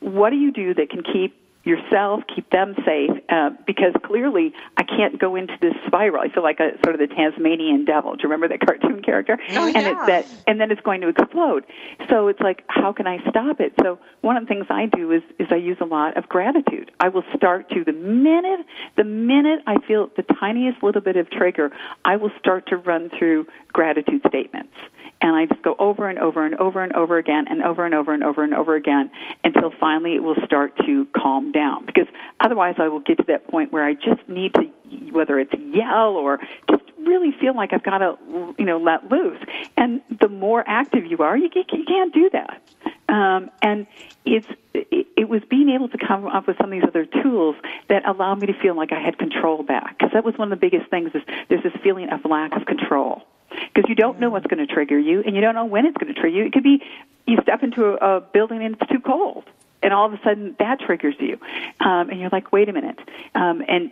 [0.00, 4.82] What do you do that can keep yourself, keep them safe, uh, because clearly I
[4.82, 6.22] can't go into this spiral.
[6.22, 8.14] I feel like a sort of the Tasmanian devil.
[8.14, 9.38] Do you remember that cartoon character?
[9.50, 9.90] Oh, and yeah.
[9.90, 11.64] it's that, and then it's going to explode.
[12.08, 13.72] So it's like, how can I stop it?
[13.80, 16.90] So one of the things I do is is I use a lot of gratitude.
[17.00, 21.30] I will start to the minute the minute I feel the tiniest little bit of
[21.30, 21.70] trigger,
[22.04, 24.74] I will start to run through gratitude statements
[25.22, 27.94] and I just go over and over and over and over again and over and
[27.94, 29.10] over and over and over again
[29.44, 31.86] until finally it will start to calm down.
[31.86, 32.08] Because
[32.40, 34.64] otherwise, I will get to that point where I just need to,
[35.12, 38.18] whether it's yell or just really feel like I've got to,
[38.58, 39.40] you know, let loose.
[39.76, 42.60] And the more active you are, you, you can't do that.
[43.08, 43.86] Um, and
[44.24, 47.56] it's it, it was being able to come up with some of these other tools
[47.88, 49.98] that allow me to feel like I had control back.
[49.98, 52.66] Because that was one of the biggest things is there's this feeling of lack of
[52.66, 53.22] control.
[53.72, 55.96] Because you don't know what's going to trigger you, and you don't know when it's
[55.96, 56.44] going to trigger you.
[56.44, 56.82] It could be
[57.26, 59.44] you step into a, a building and it's too cold,
[59.82, 61.38] and all of a sudden that triggers you,
[61.80, 62.98] um, and you're like, wait a minute,
[63.34, 63.90] um, and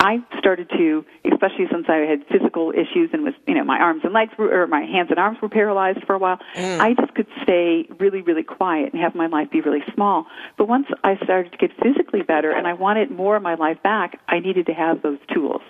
[0.00, 4.02] I started to, especially since I had physical issues and was, you know, my arms
[4.04, 6.38] and legs were, or my hands and arms were paralyzed for a while.
[6.54, 6.78] Mm.
[6.78, 10.26] I just could stay really, really quiet and have my life be really small.
[10.56, 13.82] But once I started to get physically better and I wanted more of my life
[13.82, 15.62] back, I needed to have those tools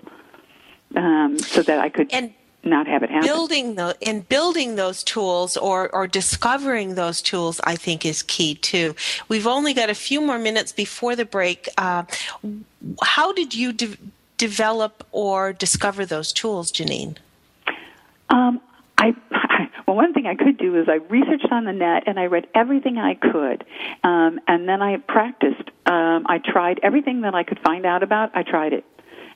[0.95, 2.35] um, so that I could And
[2.65, 3.27] not have it happen.
[3.27, 8.55] building the in building those tools or or discovering those tools i think is key
[8.55, 8.95] too
[9.29, 12.03] we've only got a few more minutes before the break uh,
[13.03, 13.97] how did you de-
[14.37, 17.17] develop or discover those tools janine
[18.31, 18.61] Um,
[18.99, 19.15] I
[19.87, 22.47] well, one thing I could do is I researched on the net and I read
[22.55, 23.65] everything I could,
[24.05, 25.71] um, and then I practiced.
[25.87, 28.31] Um, I tried everything that I could find out about.
[28.35, 28.85] I tried it.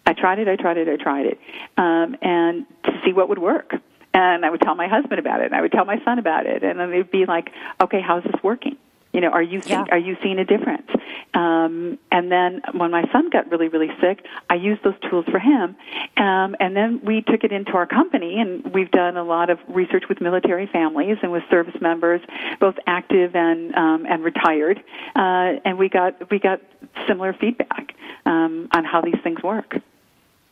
[0.06, 0.48] I tried it.
[0.48, 0.88] I tried it.
[0.88, 1.38] I tried it,
[1.76, 3.74] um, and to see what would work.
[4.14, 6.46] And I would tell my husband about it, and I would tell my son about
[6.46, 7.50] it, and then they'd be like,
[7.80, 8.76] "Okay, how's this working?
[9.12, 10.90] You know, are you seeing, are you seeing a difference?"
[11.34, 15.38] Um, and then when my son got really, really sick, I used those tools for
[15.38, 15.76] him,
[16.18, 19.58] um, and then we took it into our company, and we've done a lot of
[19.68, 22.20] research with military families and with service members,
[22.60, 24.82] both active and um, and retired,
[25.16, 26.60] uh, and we got we got
[27.06, 27.94] similar feedback
[28.26, 29.76] um, on how these things work.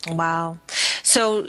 [0.09, 0.59] Wow.
[1.03, 1.47] So,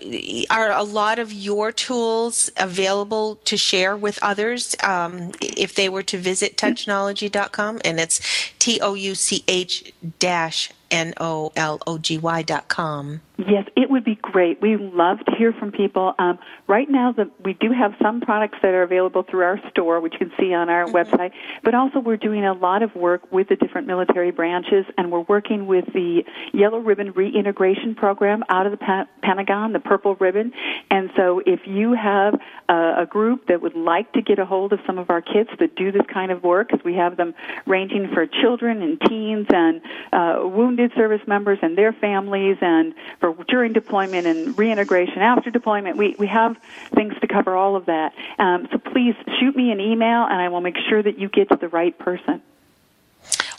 [0.50, 6.04] are a lot of your tools available to share with others um, if they were
[6.04, 7.80] to visit touchnology.com?
[7.86, 8.20] And it's
[8.60, 13.22] T O U C H dash N O L O G Y dot com.
[13.38, 14.62] Yes, it would be great.
[14.62, 16.14] We love to hear from people.
[16.20, 16.38] Um,
[16.68, 20.14] right now, the, we do have some products that are available through our store, which
[20.14, 21.32] you can see on our website.
[21.64, 25.22] But also, we're doing a lot of work with the different military branches, and we're
[25.22, 26.24] working with the
[26.54, 30.54] Yellow Ribbon Reintegration Program out of the pa- Pentagon, the Purple Ribbon.
[30.92, 32.40] And so, if you have
[32.70, 35.50] a, a group that would like to get a hold of some of our kits
[35.60, 37.34] that do this kind of work, because we have them
[37.66, 39.82] ranging for children and teens and
[40.14, 45.98] uh, wounded service members and their families, and for during deployment and reintegration after deployment.
[45.98, 46.56] We, we have
[46.96, 48.14] things to cover all of that.
[48.40, 51.50] Um, so please shoot me an email and I will make sure that you get
[51.50, 52.42] to the right person.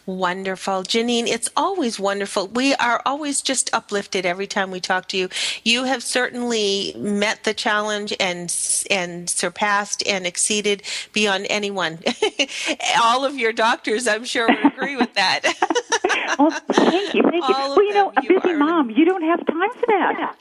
[0.07, 0.83] Wonderful.
[0.83, 2.49] Janine, it's always wonderful.
[2.49, 5.29] We are always just uplifted every time we talk to you.
[5.65, 8.55] You have certainly met the challenge and
[8.91, 10.83] and surpassed and exceeded
[11.13, 12.01] beyond anyone.
[13.03, 15.43] All of your doctors, I'm sure, would agree with that.
[16.39, 17.55] well, thank you, thank you.
[17.55, 20.37] All well, you know, a You busy mom, you don't have time for that.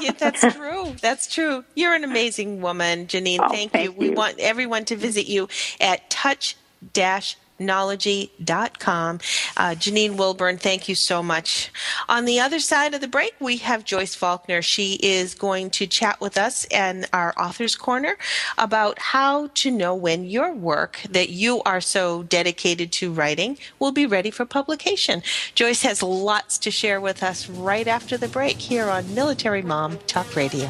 [0.00, 0.94] yeah, that's true.
[1.02, 1.64] That's true.
[1.74, 3.40] You're an amazing woman, Janine.
[3.42, 3.92] Oh, thank, thank you.
[3.92, 5.48] We want everyone to visit you
[5.80, 6.56] at touch
[6.94, 9.20] dash Technology.com.
[9.56, 11.70] Uh, Janine Wilburn, thank you so much.
[12.08, 14.62] On the other side of the break, we have Joyce Faulkner.
[14.62, 18.18] She is going to chat with us in our Authors Corner
[18.58, 23.92] about how to know when your work that you are so dedicated to writing will
[23.92, 25.22] be ready for publication.
[25.54, 29.98] Joyce has lots to share with us right after the break here on Military Mom
[30.08, 30.68] Talk Radio.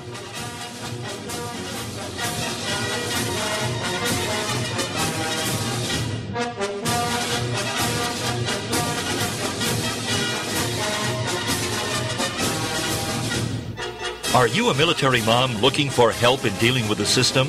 [14.35, 17.49] Are you a military mom looking for help in dealing with the system?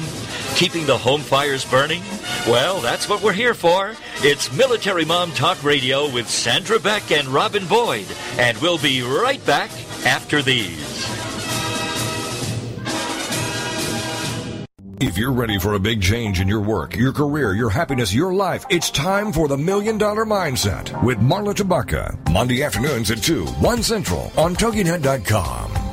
[0.58, 2.04] Keeping the home fires burning?
[2.46, 3.96] Well, that's what we're here for.
[4.18, 8.06] It's Military Mom Talk Radio with Sandra Beck and Robin Boyd.
[8.38, 9.72] And we'll be right back
[10.06, 11.08] after these.
[15.00, 18.34] If you're ready for a big change in your work, your career, your happiness, your
[18.34, 22.30] life, it's time for the Million Dollar Mindset with Marla Tabaka.
[22.30, 25.93] Monday afternoons at 2, 1 Central on TogiNet.com.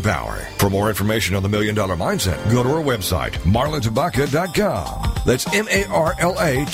[0.01, 0.37] power.
[0.57, 5.11] For more information on the Million Dollar Mindset, go to our website, marlatabaka.com.
[5.25, 6.67] That's M-A-R-L-A-T-A-B-A-K-A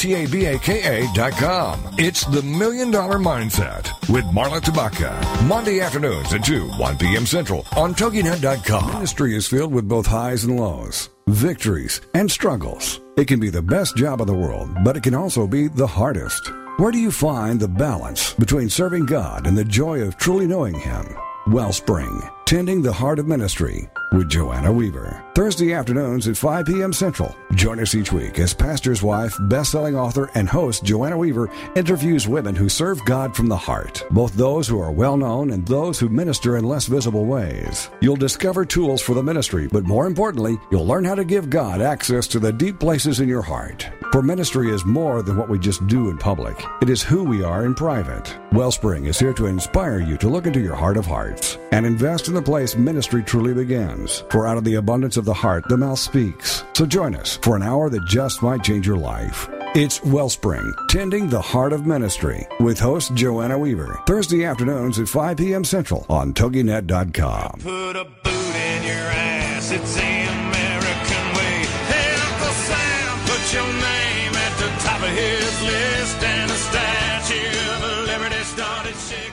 [1.14, 1.82] dot com.
[1.98, 5.48] It's the Million Dollar Mindset with Marla Tabaka.
[5.48, 7.26] Monday afternoons at 2, 1 p.m.
[7.26, 8.94] Central on TogiNet.com.
[8.94, 13.02] Ministry is filled with both highs and lows, victories and struggles.
[13.18, 15.88] It can be the best job in the world, but it can also be the
[15.88, 16.52] hardest.
[16.78, 20.76] Where do you find the balance between serving God and the joy of truly knowing
[20.76, 21.18] Him?
[21.48, 25.22] Wellspring Tending the Heart of Ministry with Joanna Weaver.
[25.36, 26.94] Thursday afternoons at 5 p.m.
[26.94, 27.36] Central.
[27.56, 32.56] Join us each week as pastor's wife, best-selling author, and host Joanna Weaver interviews women
[32.56, 36.56] who serve God from the heart, both those who are well-known and those who minister
[36.56, 37.90] in less visible ways.
[38.00, 41.82] You'll discover tools for the ministry, but more importantly, you'll learn how to give God
[41.82, 43.90] access to the deep places in your heart.
[44.14, 46.58] For ministry is more than what we just do in public.
[46.82, 48.34] It is who we are in private.
[48.54, 52.30] Wellspring is here to inspire you to look into your heart of hearts and invest
[52.30, 54.24] in the place ministry truly begins.
[54.30, 56.64] For out of the abundance of the heart, the mouth speaks.
[56.74, 59.50] So join us for an hour that just might change your life.
[59.74, 64.00] It's Wellspring, Tending the Heart of Ministry, with host Joanna Weaver.
[64.06, 65.64] Thursday afternoons at 5 p.m.
[65.64, 67.60] Central on TogiNet.com.
[67.64, 69.72] Put a boot in your ass.
[69.72, 71.66] It's the American way.
[71.90, 75.97] Hey, Uncle Sam, put your name at the top of his list,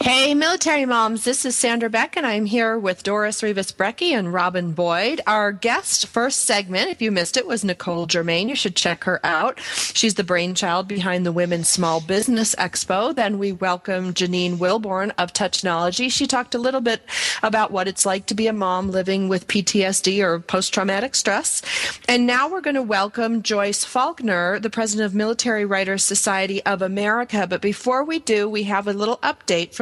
[0.00, 4.32] Hey, military moms, this is Sandra Beck, and I'm here with Doris Rivas Brecky and
[4.32, 5.20] Robin Boyd.
[5.26, 8.48] Our guest first segment, if you missed it, was Nicole Germain.
[8.48, 9.60] You should check her out.
[9.60, 13.14] She's the brainchild behind the Women's Small Business Expo.
[13.14, 16.10] Then we welcome Janine Wilburn of Touchnology.
[16.10, 17.02] She talked a little bit
[17.42, 21.60] about what it's like to be a mom living with PTSD or post traumatic stress.
[22.08, 26.80] And now we're going to welcome Joyce Faulkner, the president of Military Writers Society of
[26.80, 27.46] America.
[27.46, 29.81] But before we do, we have a little update from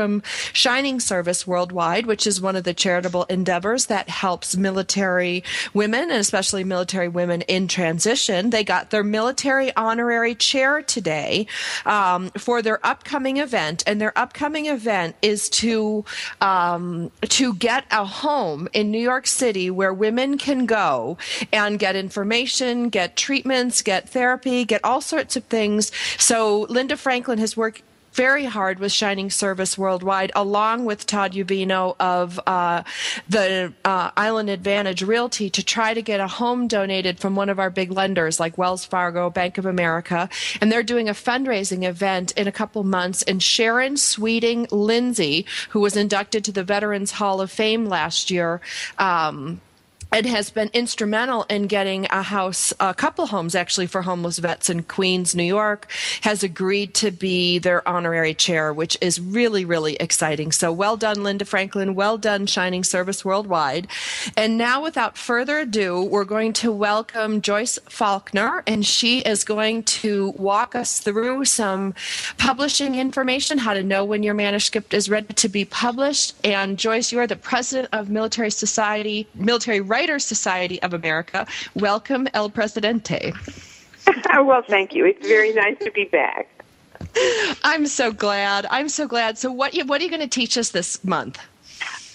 [0.53, 5.45] Shining Service Worldwide, which is one of the charitable endeavors that helps military
[5.75, 8.51] women and especially military women in transition.
[8.51, 11.47] They got their military honorary chair today
[11.87, 16.05] um, for their upcoming event, and their upcoming event is to
[16.41, 21.19] um, to get a home in New York City where women can go
[21.53, 25.93] and get information, get treatments, get therapy, get all sorts of things.
[26.19, 27.83] So Linda Franklin has worked
[28.13, 32.83] very hard with Shining Service Worldwide, along with Todd Ubino of uh,
[33.29, 37.59] the uh, Island Advantage Realty, to try to get a home donated from one of
[37.59, 40.29] our big lenders like Wells Fargo, Bank of America.
[40.61, 43.23] And they're doing a fundraising event in a couple months.
[43.23, 48.61] And Sharon Sweeting Lindsay, who was inducted to the Veterans Hall of Fame last year,
[48.99, 49.61] um,
[50.13, 54.69] and has been instrumental in getting a house, a couple homes actually for homeless vets
[54.69, 55.91] in Queens, New York,
[56.23, 60.53] has agreed to be their honorary chair, which is really, really exciting.
[60.53, 61.95] So well done, Linda Franklin.
[61.95, 63.87] Well done, Shining Service Worldwide.
[64.37, 69.83] And now, without further ado, we're going to welcome Joyce Faulkner, and she is going
[69.85, 71.95] to walk us through some
[72.39, 76.35] publishing information, how to know when your manuscript is ready to be published.
[76.45, 81.47] And Joyce, you are the president of Military Society, Military Writers Society of America.
[81.75, 83.35] Welcome, El Presidente.
[84.33, 85.05] well, thank you.
[85.05, 86.49] It's very nice to be back.
[87.65, 88.65] I'm so glad.
[88.71, 89.37] I'm so glad.
[89.37, 91.39] So, what what are you going to teach us this month?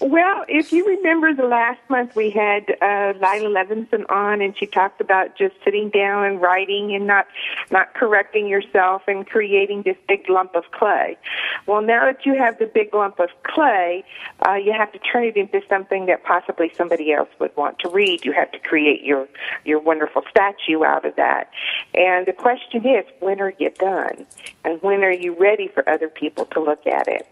[0.02, 4.66] Well, if you remember the last month we had uh, Lila Levinson on, and she
[4.66, 7.28] talked about just sitting down and writing and not
[7.72, 11.18] not correcting yourself and creating this big lump of clay.
[11.66, 14.04] Well, now that you have the big lump of clay,
[14.46, 17.90] uh, you have to turn it into something that possibly somebody else would want to
[17.90, 18.26] read.
[18.26, 19.30] You have to create your
[19.64, 21.52] your wonderful statue out of that.
[21.94, 24.26] And the question is, when are you done?
[24.66, 27.28] And when are you ready for other people to look at it?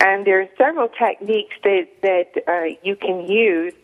[0.00, 3.74] And there are several techniques that that uh, you can use.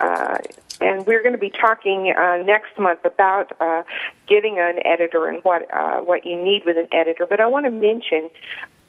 [0.00, 0.38] Uh,
[0.80, 3.82] and we're going to be talking uh, next month about uh,
[4.28, 7.26] getting an editor and what uh, what you need with an editor.
[7.26, 8.30] But I want to mention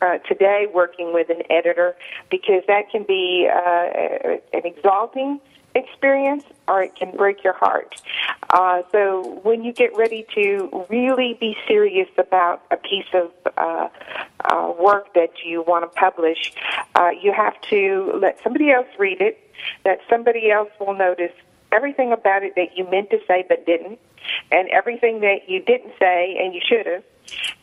[0.01, 1.95] uh, today working with an editor
[2.29, 5.39] because that can be uh, an exalting
[5.79, 8.01] experience or it can break your heart.
[8.51, 13.89] Uh, so when you get ready to really be serious about a piece of uh,
[14.45, 16.53] uh, work that you want to publish,
[16.95, 19.39] uh, you have to let somebody else read it,
[19.83, 21.33] that somebody else will notice
[21.71, 23.99] everything about it that you meant to say but didn't,
[24.51, 27.03] and everything that you didn't say and you should have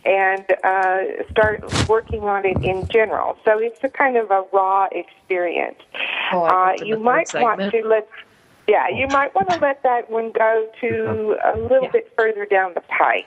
[0.04, 3.36] and uh, start working on it in general.
[3.44, 5.80] So it's a kind of a raw experience.
[6.32, 8.08] Oh, uh, you might want to let.
[8.68, 11.90] Yeah, you might want to let that one go to a little Yeah.
[11.92, 13.26] bit further down the pike,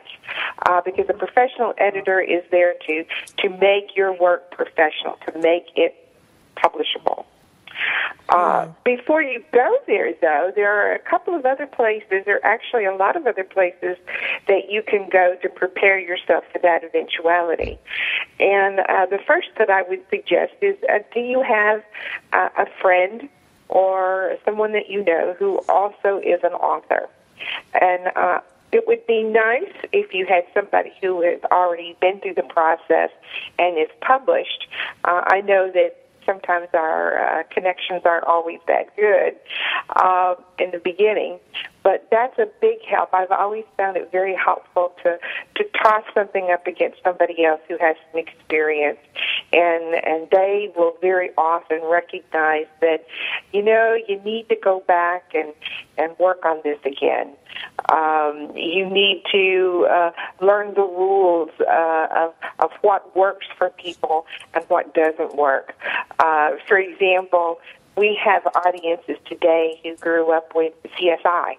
[0.65, 3.05] uh, because a professional editor is there to
[3.37, 5.95] to make your work professional, to make it
[6.57, 7.25] publishable.
[8.29, 12.45] Uh, before you go there, though, there are a couple of other places, there are
[12.45, 13.97] actually a lot of other places
[14.47, 17.79] that you can go to prepare yourself for that eventuality.
[18.39, 21.83] And uh, the first that I would suggest is uh, do you have
[22.31, 23.27] uh, a friend
[23.67, 27.09] or someone that you know who also is an author?
[27.81, 32.35] And uh, it would be nice if you had somebody who has already been through
[32.35, 33.09] the process
[33.57, 34.67] and is published.
[35.03, 39.35] Uh, I know that sometimes our uh, connections aren't always that good
[39.95, 41.39] uh, in the beginning,
[41.83, 43.13] but that's a big help.
[43.13, 45.17] I've always found it very helpful to
[45.55, 48.99] to toss something up against somebody else who has some experience,
[49.53, 53.05] and and they will very often recognize that
[53.53, 55.53] you know you need to go back and
[55.97, 57.33] and work on this again.
[57.91, 60.11] Um, you need to uh,
[60.41, 65.73] learn the rules uh, of of what works for people and what doesn't work.
[66.19, 67.59] Uh, for example,
[67.99, 71.57] we have audiences today who grew up with CSI.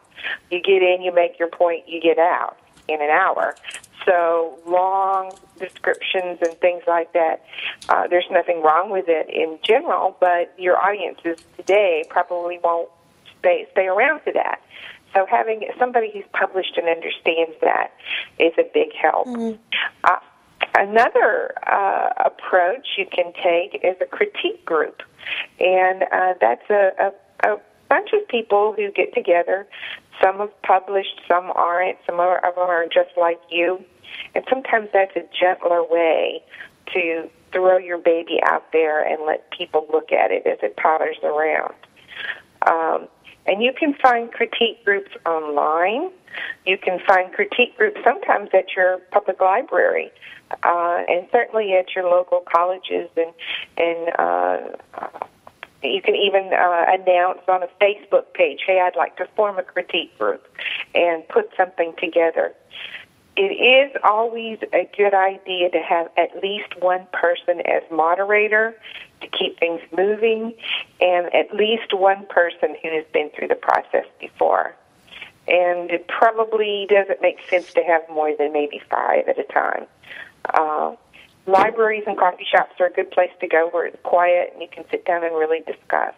[0.51, 2.57] You get in, you make your point, you get out
[2.89, 3.55] in an hour.
[4.07, 7.45] So long descriptions and things like that.
[7.91, 12.89] Uh, there's nothing wrong with it in general, but your audiences today probably won't
[13.39, 14.63] stay stay around for that.
[15.15, 17.93] So having somebody who's published and understands that
[18.39, 19.29] is a big help.
[20.05, 20.17] Uh,
[20.75, 25.03] another uh, approach you can take is a critique group,
[25.59, 29.67] and uh, that's a, a, a bunch of people who get together.
[30.23, 31.99] Some have published, some aren't.
[32.07, 33.83] Some of them are just like you,
[34.35, 36.43] and sometimes that's a gentler way
[36.93, 41.17] to throw your baby out there and let people look at it as it totters
[41.23, 41.75] around.
[42.67, 43.09] Um,
[43.51, 46.11] and you can find critique groups online.
[46.65, 50.13] You can find critique groups sometimes at your public library,
[50.63, 53.33] uh, and certainly at your local colleges, and
[53.77, 54.59] and uh,
[55.83, 59.65] you can even uh, announce on a Facebook page, "Hey, I'd like to form a
[59.65, 60.47] critique group,"
[60.95, 62.55] and put something together.
[63.37, 68.77] It is always a good idea to have at least one person as moderator
[69.21, 70.55] to keep things moving,
[71.01, 74.75] and at least one person who has been through the process before.
[75.49, 79.87] And it probably doesn't make sense to have more than maybe five at a time.
[80.45, 80.95] Uh,
[81.47, 84.69] libraries and coffee shops are a good place to go where it's quiet and you
[84.69, 86.15] can sit down and really discuss.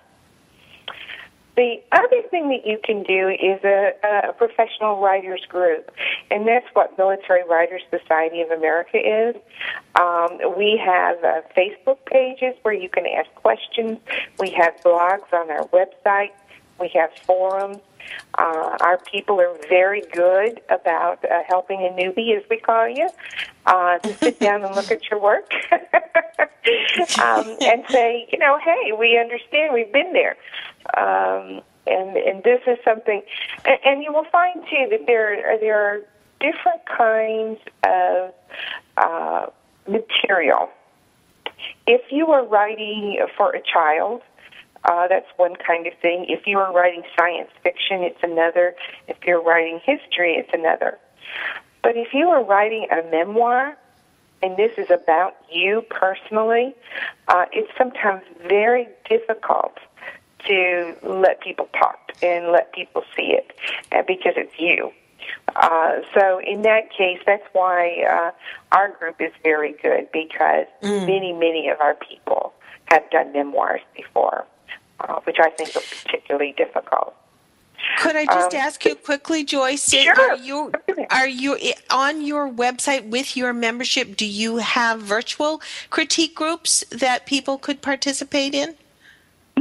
[1.55, 5.91] The other thing that you can do is a, a professional writers group,
[6.31, 9.37] and that's what Military Writers Society of America is.
[9.95, 13.99] Um, we have uh, Facebook pages where you can ask questions.
[14.39, 16.31] We have blogs on our website.
[16.81, 17.79] We have forums.
[18.39, 23.09] Uh, our people are very good about uh, helping a newbie, as we call you,
[23.67, 25.53] uh, to sit down and look at your work
[27.21, 30.37] um, and say, you know, hey, we understand, we've been there.
[30.97, 33.23] Um, and and this is something,
[33.65, 36.01] and, and you will find too that there are, there are
[36.41, 38.35] different kinds of
[38.97, 39.47] uh,
[39.89, 40.71] material.
[41.87, 44.23] If you are writing for a child,
[44.85, 46.27] uh, that's one kind of thing.
[46.29, 48.75] If you are writing science fiction, it's another.
[49.09, 50.99] If you're writing history, it's another.
[51.83, 53.77] But if you are writing a memoir,
[54.43, 56.75] and this is about you personally,
[57.29, 59.79] uh, it's sometimes very difficult
[60.47, 63.53] to let people talk and let people see it
[63.93, 64.91] uh, because it's you.
[65.55, 71.33] Uh, so in that case, that's why uh, our group is very good because many,
[71.33, 72.53] many of our people
[72.87, 74.45] have done memoirs before,
[75.09, 77.15] uh, which I think are particularly difficult.
[77.99, 79.91] Could I just Um, ask you quickly, Joyce?
[79.91, 80.15] Sure.
[80.19, 80.73] Are you
[81.11, 81.59] are you
[81.91, 84.17] on your website with your membership?
[84.17, 88.77] Do you have virtual critique groups that people could participate in?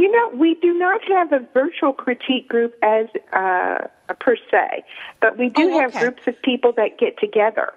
[0.02, 3.86] You know, we do not have a virtual critique group as uh,
[4.20, 4.84] per se,
[5.22, 6.00] but we do Oh, have okay.
[6.00, 7.68] groups of people that get together,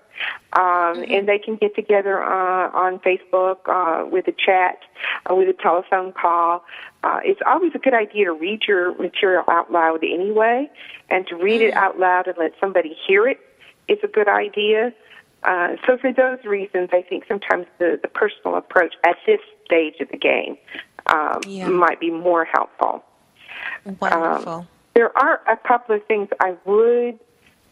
[0.54, 1.12] um, Mm-hmm.
[1.12, 4.78] and they can get together uh, on Facebook uh, with a chat,
[5.30, 6.64] uh, with a telephone call.
[7.02, 10.70] Uh, it's always a good idea to read your material out loud anyway,
[11.10, 11.68] and to read Mm.
[11.68, 13.38] it out loud and let somebody hear it
[13.86, 14.94] is a good idea.
[15.44, 19.96] Uh, so for those reasons, I think sometimes the, the personal approach at this stage
[20.00, 20.56] of the game
[21.06, 21.68] um, Yeah.
[21.68, 23.04] might be more helpful.
[24.00, 24.52] Wonderful.
[24.52, 27.18] Um, there are a couple of things I would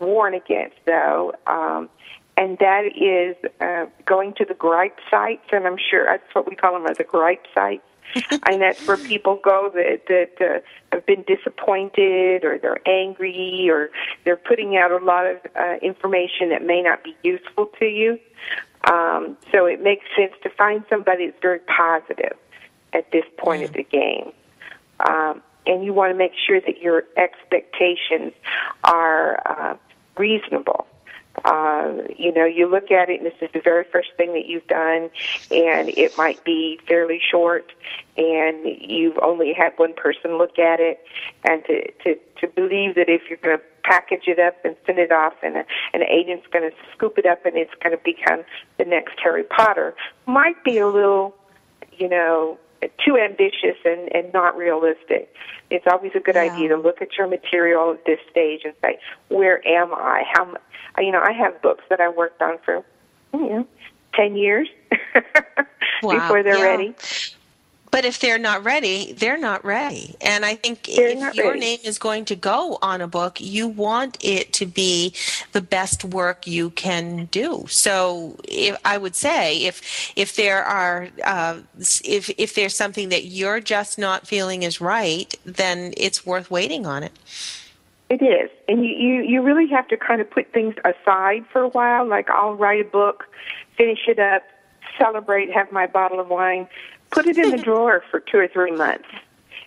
[0.00, 1.88] warn against, though, um,
[2.36, 6.56] and that is uh, going to the gripe sites, and I'm sure that's what we
[6.56, 7.82] call them, are the gripe sites.
[8.46, 10.60] and that's where people go that that uh,
[10.92, 13.90] have been disappointed, or they're angry, or
[14.24, 18.18] they're putting out a lot of uh, information that may not be useful to you.
[18.90, 22.36] Um, so it makes sense to find somebody that's very positive
[22.92, 24.32] at this point of the game.
[25.00, 28.32] um, and you want to make sure that your expectations
[28.84, 29.76] are uh,
[30.16, 30.86] reasonable.
[31.44, 34.46] Uh, you know, you look at it, and this is the very first thing that
[34.46, 35.10] you've done,
[35.50, 37.72] and it might be fairly short,
[38.16, 41.00] and you've only had one person look at it,
[41.44, 44.98] and to to to believe that if you're going to package it up and send
[44.98, 45.64] it off, and a,
[45.94, 48.44] an agent's going to scoop it up, and it's going to become
[48.78, 49.94] the next Harry Potter,
[50.26, 51.34] might be a little,
[51.92, 52.58] you know,
[53.04, 55.32] too ambitious and, and not realistic.
[55.70, 56.42] It's always a good Yeah.
[56.42, 60.24] idea to look at your material at this stage and say, where am I?
[60.32, 62.84] How, mu- you know, I have books that I worked on for,
[63.32, 63.68] you know,
[64.14, 64.68] 10 years
[66.02, 66.20] Wow.
[66.20, 66.62] before they're Yeah.
[66.64, 66.94] ready.
[67.92, 70.16] But if they're not ready, they're not ready.
[70.22, 71.60] And I think They're if your ready.
[71.60, 75.14] name is going to go on a book, you want it to be
[75.52, 77.66] the best work you can do.
[77.68, 81.58] So if, I would say if if there are uh,
[82.02, 86.86] if if there's something that you're just not feeling is right, then it's worth waiting
[86.86, 87.12] on it.
[88.08, 91.60] It is, and you, you you really have to kind of put things aside for
[91.60, 92.06] a while.
[92.08, 93.24] Like I'll write a book,
[93.76, 94.44] finish it up,
[94.98, 96.68] celebrate, have my bottle of wine,
[97.12, 99.08] put it in the drawer for two or three months,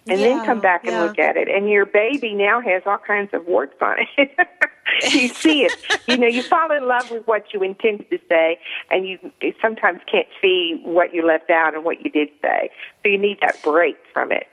[0.07, 1.03] and Yeah, then come back and yeah.
[1.03, 1.47] look at it.
[1.47, 4.31] And your baby now has all kinds of warts on it.
[5.13, 5.73] you see it.
[6.07, 8.59] You know, you fall in love with what you intended to say,
[8.91, 9.17] and you
[9.61, 12.69] sometimes can't see what you left out and what you did say.
[13.03, 14.47] So you need that break from it.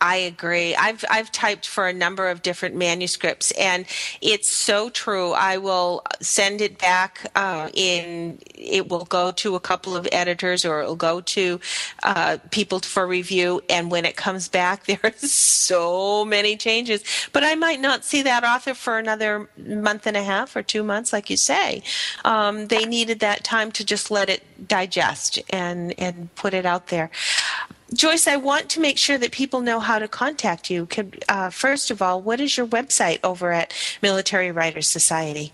[0.00, 0.74] I agree.
[0.74, 3.84] I've I've typed for a number of different manuscripts, and
[4.22, 5.32] it's so true.
[5.32, 8.38] I will send it back uh, in.
[8.54, 11.60] It will go to a couple of editors, or it will go to
[12.02, 13.60] uh, people for review.
[13.68, 17.04] And when it comes back, there are so many changes.
[17.32, 20.82] But I might not see that author for another month and a half or two
[20.82, 21.82] months, like you say.
[22.24, 26.86] Um, they needed that time to just let it digest and and put it out
[26.86, 27.10] there.
[27.92, 30.86] Joyce, I want to make sure that people know how to contact you.
[30.86, 35.52] Could, uh, first of all, what is your website over at Military Writers Society?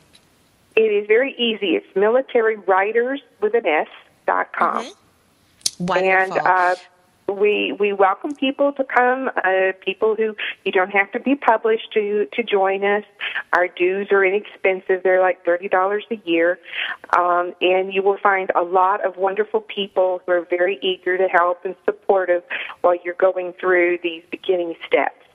[0.77, 1.77] It is very easy.
[1.77, 3.89] It's military-writers with an S
[4.27, 4.85] dot com.
[4.85, 5.87] Mm-hmm.
[5.87, 6.39] Wonderful.
[6.39, 6.75] And uh,
[7.29, 9.31] we we welcome people to come.
[9.37, 13.05] Uh, people who you don't have to be published to to join us.
[13.53, 16.59] Our dues are inexpensive; they're like thirty dollars a year,
[17.17, 21.27] um, and you will find a lot of wonderful people who are very eager to
[21.29, 22.43] help and supportive
[22.83, 25.26] while you're going through these beginning steps.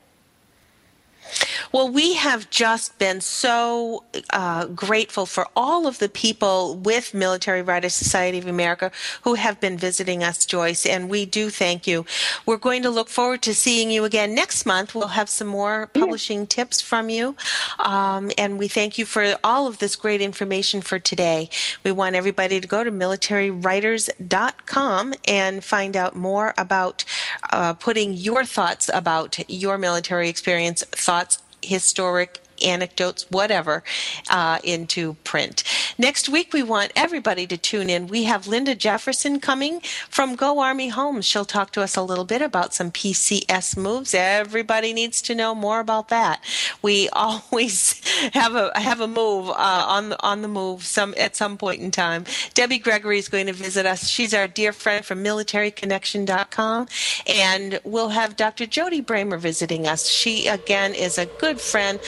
[1.72, 7.62] Well, we have just been so uh, grateful for all of the people with Military
[7.62, 8.92] Writers Society of America
[9.22, 12.06] who have been visiting us, Joyce, and we do thank you.
[12.46, 14.94] We're going to look forward to seeing you again next month.
[14.94, 17.38] We'll have some more publishing tips from you,
[17.80, 21.50] um, and we thank you for all of this great information for today.
[21.86, 27.06] We want everybody to go to militarywriters.com and find out more about
[27.50, 33.84] uh, putting your thoughts about your military experience, thoughts historic anecdotes, whatever,
[34.30, 35.64] uh, into print.
[35.98, 38.08] Next week, we want everybody to tune in.
[38.08, 41.26] We have Linda Jefferson coming from Go Army Homes.
[41.26, 44.14] She'll talk to us a little bit about some PCS moves.
[44.14, 46.44] Everybody needs to know more about that.
[46.82, 48.02] We always
[48.34, 51.82] have a have a move uh, on the, on the move some at some point
[51.82, 52.26] in time.
[52.54, 54.08] Debbie Gregory is going to visit us.
[54.08, 56.88] She's our dear friend from MilitaryConnection.com,
[57.28, 58.66] and we'll have Dr.
[58.66, 60.08] Jody Bramer visiting us.
[60.08, 62.00] She again is a good friend.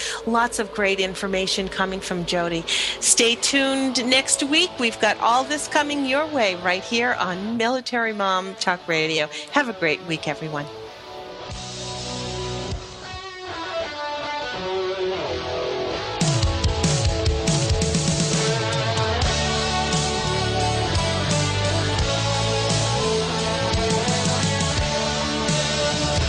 [0.43, 2.65] Lots of great information coming from Jody.
[2.99, 4.69] Stay tuned next week.
[4.77, 9.29] We've got all this coming your way right here on Military Mom Talk Radio.
[9.51, 10.65] Have a great week, everyone.